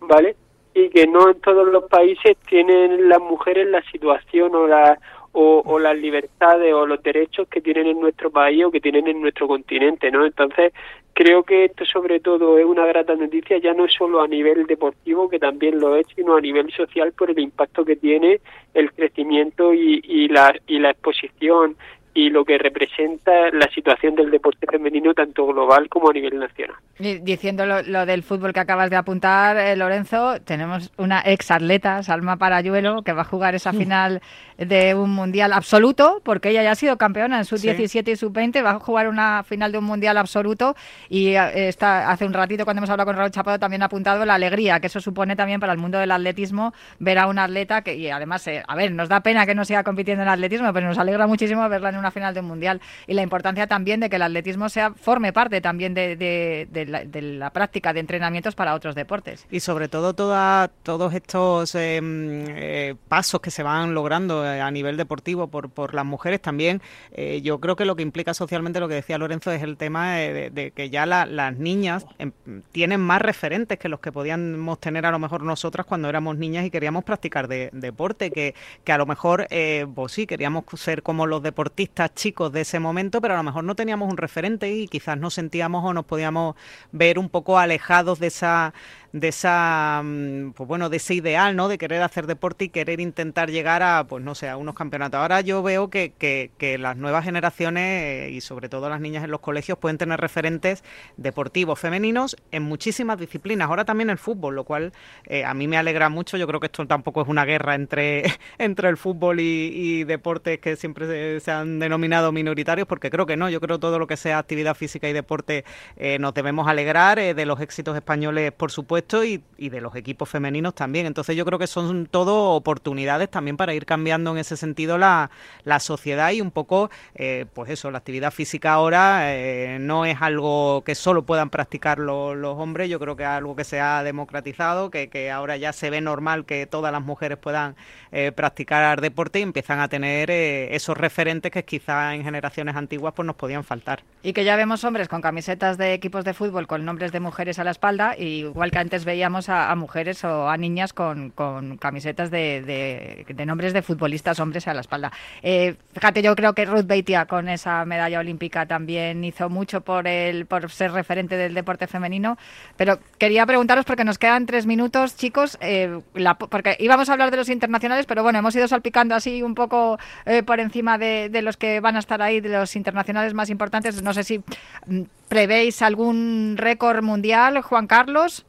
[0.00, 0.36] ¿vale?
[0.74, 4.98] Y que no en todos los países tienen las mujeres la situación o la
[5.32, 9.06] o, o las libertades o los derechos que tienen en nuestro país o que tienen
[9.06, 10.26] en nuestro continente, ¿no?
[10.26, 10.72] Entonces,
[11.12, 15.28] creo que esto sobre todo es una grata noticia, ya no solo a nivel deportivo,
[15.28, 18.40] que también lo es, sino a nivel social por el impacto que tiene
[18.74, 21.76] el crecimiento y, y, la, y la exposición
[22.12, 26.76] y lo que representa la situación del deporte femenino tanto global como a nivel nacional.
[26.98, 31.50] Y Diciendo lo, lo del fútbol que acabas de apuntar, eh, Lorenzo, tenemos una ex
[31.50, 34.20] atleta, Salma Parayuelo, que va a jugar esa final
[34.66, 38.32] de un mundial absoluto, porque ella ya ha sido campeona en sub 17 y sub
[38.32, 40.76] 20, va a jugar una final de un mundial absoluto
[41.08, 44.24] y eh, está, hace un ratito cuando hemos hablado con Raúl Chapado también ha apuntado
[44.26, 47.82] la alegría que eso supone también para el mundo del atletismo ver a una atleta
[47.82, 50.72] que y además, eh, a ver, nos da pena que no siga compitiendo en atletismo,
[50.72, 54.00] pero nos alegra muchísimo verla en una final de un mundial y la importancia también
[54.00, 57.92] de que el atletismo sea forme parte también de, de- de la, de la práctica
[57.92, 59.46] de entrenamientos para otros deportes.
[59.50, 64.96] Y sobre todo toda, todos estos eh, eh, pasos que se van logrando a nivel
[64.96, 66.80] deportivo por, por las mujeres también,
[67.12, 70.22] eh, yo creo que lo que implica socialmente lo que decía Lorenzo es el tema
[70.22, 72.32] eh, de, de que ya la- las niñas em,
[72.72, 76.64] tienen más referentes que los que podíamos tener a lo mejor nosotras cuando éramos niñas
[76.64, 81.02] y queríamos practicar de- deporte, que, que a lo mejor, eh, pues sí, queríamos ser
[81.02, 84.70] como los deportistas chicos de ese momento, pero a lo mejor no teníamos un referente
[84.72, 86.56] y quizás nos sentíamos o nos podíamos
[86.92, 88.72] ver un poco alejados de esa
[89.12, 93.00] de esa mm, pues bueno de ese ideal no de querer hacer deporte y querer
[93.00, 95.20] intentar llegar a pues no sé a unos campeonatos.
[95.20, 99.24] Ahora yo veo que, que, que las nuevas generaciones eh, y sobre todo las niñas
[99.24, 100.84] en los colegios pueden tener referentes
[101.16, 103.68] deportivos femeninos en muchísimas disciplinas.
[103.68, 104.92] Ahora también el fútbol lo cual
[105.24, 106.36] eh, a mí me alegra mucho.
[106.36, 108.24] Yo creo que esto tampoco es una guerra entre
[108.58, 113.26] entre el fútbol y, y deportes que siempre se, se han denominado minoritarios porque creo
[113.26, 113.50] que no.
[113.50, 115.64] Yo creo todo lo que sea actividad física y deporte
[115.96, 119.94] eh, nos debemos alegrar eh, de los éxitos españoles por supuesto y, y de los
[119.96, 121.06] equipos femeninos también.
[121.06, 125.30] Entonces yo creo que son todo oportunidades también para ir cambiando en ese sentido la,
[125.64, 130.20] la sociedad y un poco eh, pues eso la actividad física ahora eh, no es
[130.20, 132.88] algo que solo puedan practicar lo- los hombres.
[132.88, 136.00] Yo creo que es algo que se ha democratizado que, que ahora ya se ve
[136.00, 137.76] normal que todas las mujeres puedan
[138.12, 143.26] eh, practicar deporte y empiezan a tener esos referentes que quizá en generaciones antiguas pues
[143.26, 144.02] nos podían faltar.
[144.22, 147.58] Y que ya vemos hombres con camisetas de equipos de fútbol con nombres de mujeres
[147.58, 151.30] a la espalda, y igual que antes veíamos a, mujeres o a niñas con,
[151.78, 155.12] camisetas de, de- nombres de futbolistas hombres a la espalda.
[155.44, 160.08] Eh, fíjate, yo creo que Ruth Beitia con esa medalla olímpica también hizo mucho por
[160.08, 162.36] el, por ser referente del deporte femenino,
[162.76, 167.30] pero quería preguntaros porque nos quedan tres minutos, chicos, eh, la- porque íbamos a hablar
[167.30, 171.28] de los internacionales, pero bueno, hemos ido salpicando así un poco eh, por encima de,
[171.28, 174.02] de los que van a estar ahí, de los internacionales más importantes.
[174.02, 174.38] No sé si
[174.86, 178.44] mm, prevéis algún récord mundial, Juan Carlos.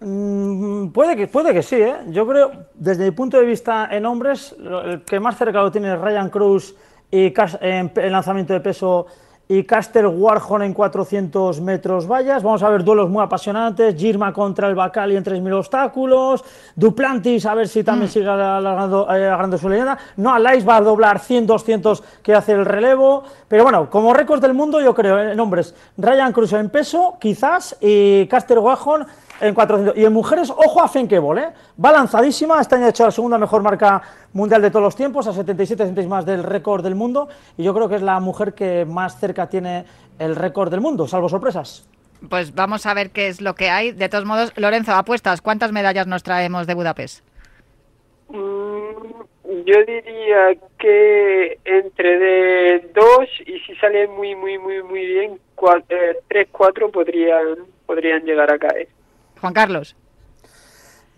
[0.00, 1.96] Mm, puede que, puede que sí, ¿eh?
[2.08, 5.92] Yo creo, desde mi punto de vista en hombres, el que más cerca lo tiene
[5.92, 6.74] es Ryan Cruz
[7.10, 9.06] y en, lanzamiento de peso
[9.46, 12.42] y Caster Warhol en 400 metros vallas.
[12.42, 13.96] Vamos a ver duelos muy apasionantes.
[13.96, 16.44] Girma contra el Bacali en 3.000 obstáculos.
[16.76, 19.98] Duplantis, a ver si también sigue alargando, eh, su leyenda.
[20.16, 23.24] No, Alais va a doblar 100, 200 que hace el relevo.
[23.48, 27.76] Pero bueno, como récords del mundo, yo creo, en hombres, Ryan Cruz en peso, quizás,
[27.80, 29.04] y Caster Warhol
[29.40, 29.96] en 400.
[29.96, 31.48] Y en mujeres, ojo a Fenkebol, ¿eh?
[31.82, 35.26] Va lanzadísima, este año ha hecho la segunda mejor marca mundial de todos los tiempos,
[35.26, 38.84] a 77 centésimas del récord del mundo, y yo creo que es la mujer que
[38.84, 39.84] más cerca tiene
[40.18, 41.86] el récord del mundo, salvo sorpresas.
[42.28, 43.92] Pues vamos a ver qué es lo que hay.
[43.92, 47.24] De todos modos, Lorenzo, apuestas, ¿cuántas medallas nos traemos de Budapest?
[48.28, 55.38] Mm, yo diría que entre de dos y si sale muy, muy, muy, muy bien,
[55.56, 58.88] cua- eh, tres, cuatro podrían, podrían llegar a caer.
[59.40, 59.96] Juan Carlos.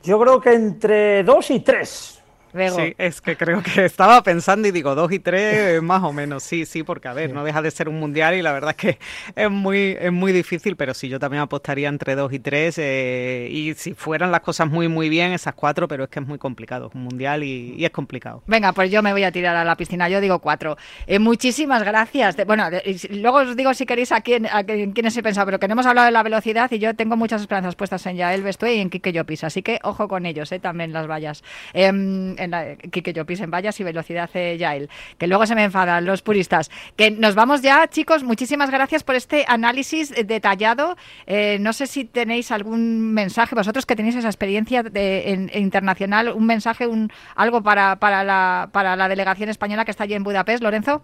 [0.02, 2.21] Yo creo que entre 2 y 3.
[2.52, 2.76] Bego.
[2.76, 6.42] Sí, es que creo que estaba pensando y digo dos y tres más o menos.
[6.42, 8.76] Sí, sí, porque a ver, no deja de ser un mundial y la verdad es
[8.76, 8.98] que
[9.34, 12.76] es muy, es muy difícil, pero sí, yo también apostaría entre dos y tres.
[12.78, 16.26] eh, y si fueran las cosas muy, muy bien, esas cuatro, pero es que es
[16.26, 16.88] muy complicado.
[16.88, 18.42] Es un mundial y, y es complicado.
[18.46, 20.08] Venga, pues yo me voy a tirar a la piscina.
[20.08, 20.76] Yo digo cuatro.
[21.06, 22.36] Eh, muchísimas gracias.
[22.36, 22.68] De- bueno,
[23.10, 25.72] luego os digo si queréis a quién, a quién- quiénes he pensado, pero que no
[25.72, 28.80] hemos hablado de la velocidad y yo tengo muchas esperanzas puestas en Yael Bestué y
[28.80, 29.44] en Quique Llopis.
[29.44, 31.42] Así que ojo con ellos, eh, también las vallas.
[31.72, 34.88] Em, en la, Quique Llopis en vallas y velocidad Yael.
[35.18, 36.70] Que luego se me enfadan los puristas.
[36.96, 38.22] Que nos vamos ya, chicos.
[38.24, 40.96] Muchísimas gracias por este análisis detallado.
[41.26, 46.28] Eh, no sé si tenéis algún mensaje, vosotros que tenéis esa experiencia de- en internacional,
[46.30, 50.22] un mensaje, un algo para, para, la, para la delegación española que está allí en
[50.24, 51.02] Budapest, Lorenzo.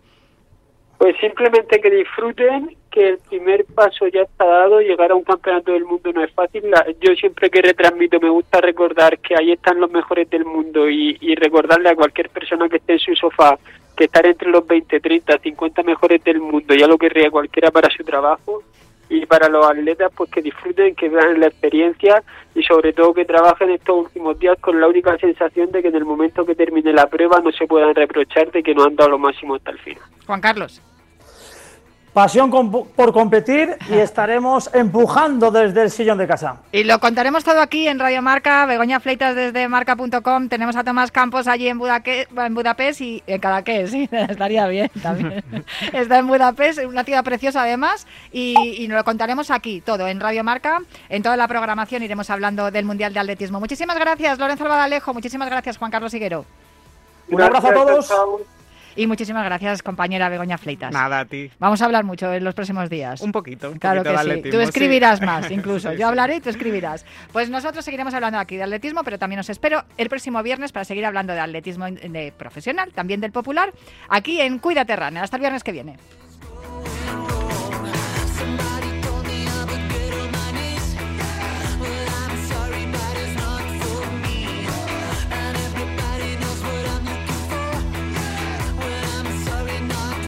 [0.99, 5.73] Pues simplemente que disfruten, que el primer paso ya está dado, llegar a un campeonato
[5.73, 6.69] del mundo no es fácil.
[6.69, 10.91] La- yo siempre que retransmito me gusta recordar que ahí están los mejores del mundo
[10.91, 13.57] y, y recordarle a cualquier persona que esté en su sofá
[13.97, 17.91] que estar entre los 20, 30, 50 mejores del mundo ya lo querría cualquiera para
[17.91, 18.63] su trabajo
[19.09, 22.23] y para los atletas pues que disfruten, que vean la experiencia
[22.55, 25.97] y sobre todo que trabajen estos últimos días con la única sensación de que en
[25.97, 29.11] el momento que termine la prueba no se puedan reprochar de que no han dado
[29.11, 30.03] lo máximo hasta el final.
[30.27, 30.83] Juan Carlos.
[32.19, 36.57] Pasión por competir y estaremos empujando desde el sillón de casa.
[36.73, 40.49] Y lo contaremos todo aquí en Radio Marca, Begoña Fleitas desde marca.com.
[40.49, 44.91] Tenemos a Tomás Campos allí en, Budaque- en Budapest y en Cadaqués, sí, estaría bien
[45.01, 45.45] también.
[45.93, 50.19] Está en Budapest, una ciudad preciosa además, y, y nos lo contaremos aquí todo en
[50.19, 50.81] Radio Marca.
[51.09, 53.61] En toda la programación iremos hablando del Mundial de Atletismo.
[53.61, 55.15] Muchísimas gracias, Lorenzo Albadalejo.
[55.15, 56.45] Muchísimas gracias, Juan Carlos Higuero.
[57.31, 58.13] Un abrazo a todos.
[58.97, 60.93] Y muchísimas gracias, compañera Begoña Fleitas.
[60.93, 61.51] Nada, a ti.
[61.59, 63.21] Vamos a hablar mucho en los próximos días.
[63.21, 63.71] Un poquito.
[63.71, 64.51] Un Claro poquito que de sí.
[64.51, 65.25] Tú escribirás sí.
[65.25, 65.93] más, incluso.
[65.93, 67.05] Yo hablaré y tú escribirás.
[67.33, 70.85] Pues nosotros seguiremos hablando aquí de atletismo, pero también os espero el próximo viernes para
[70.85, 73.73] seguir hablando de atletismo de profesional, también del popular,
[74.09, 75.23] aquí en Cuídate Runner.
[75.23, 75.97] Hasta el viernes que viene.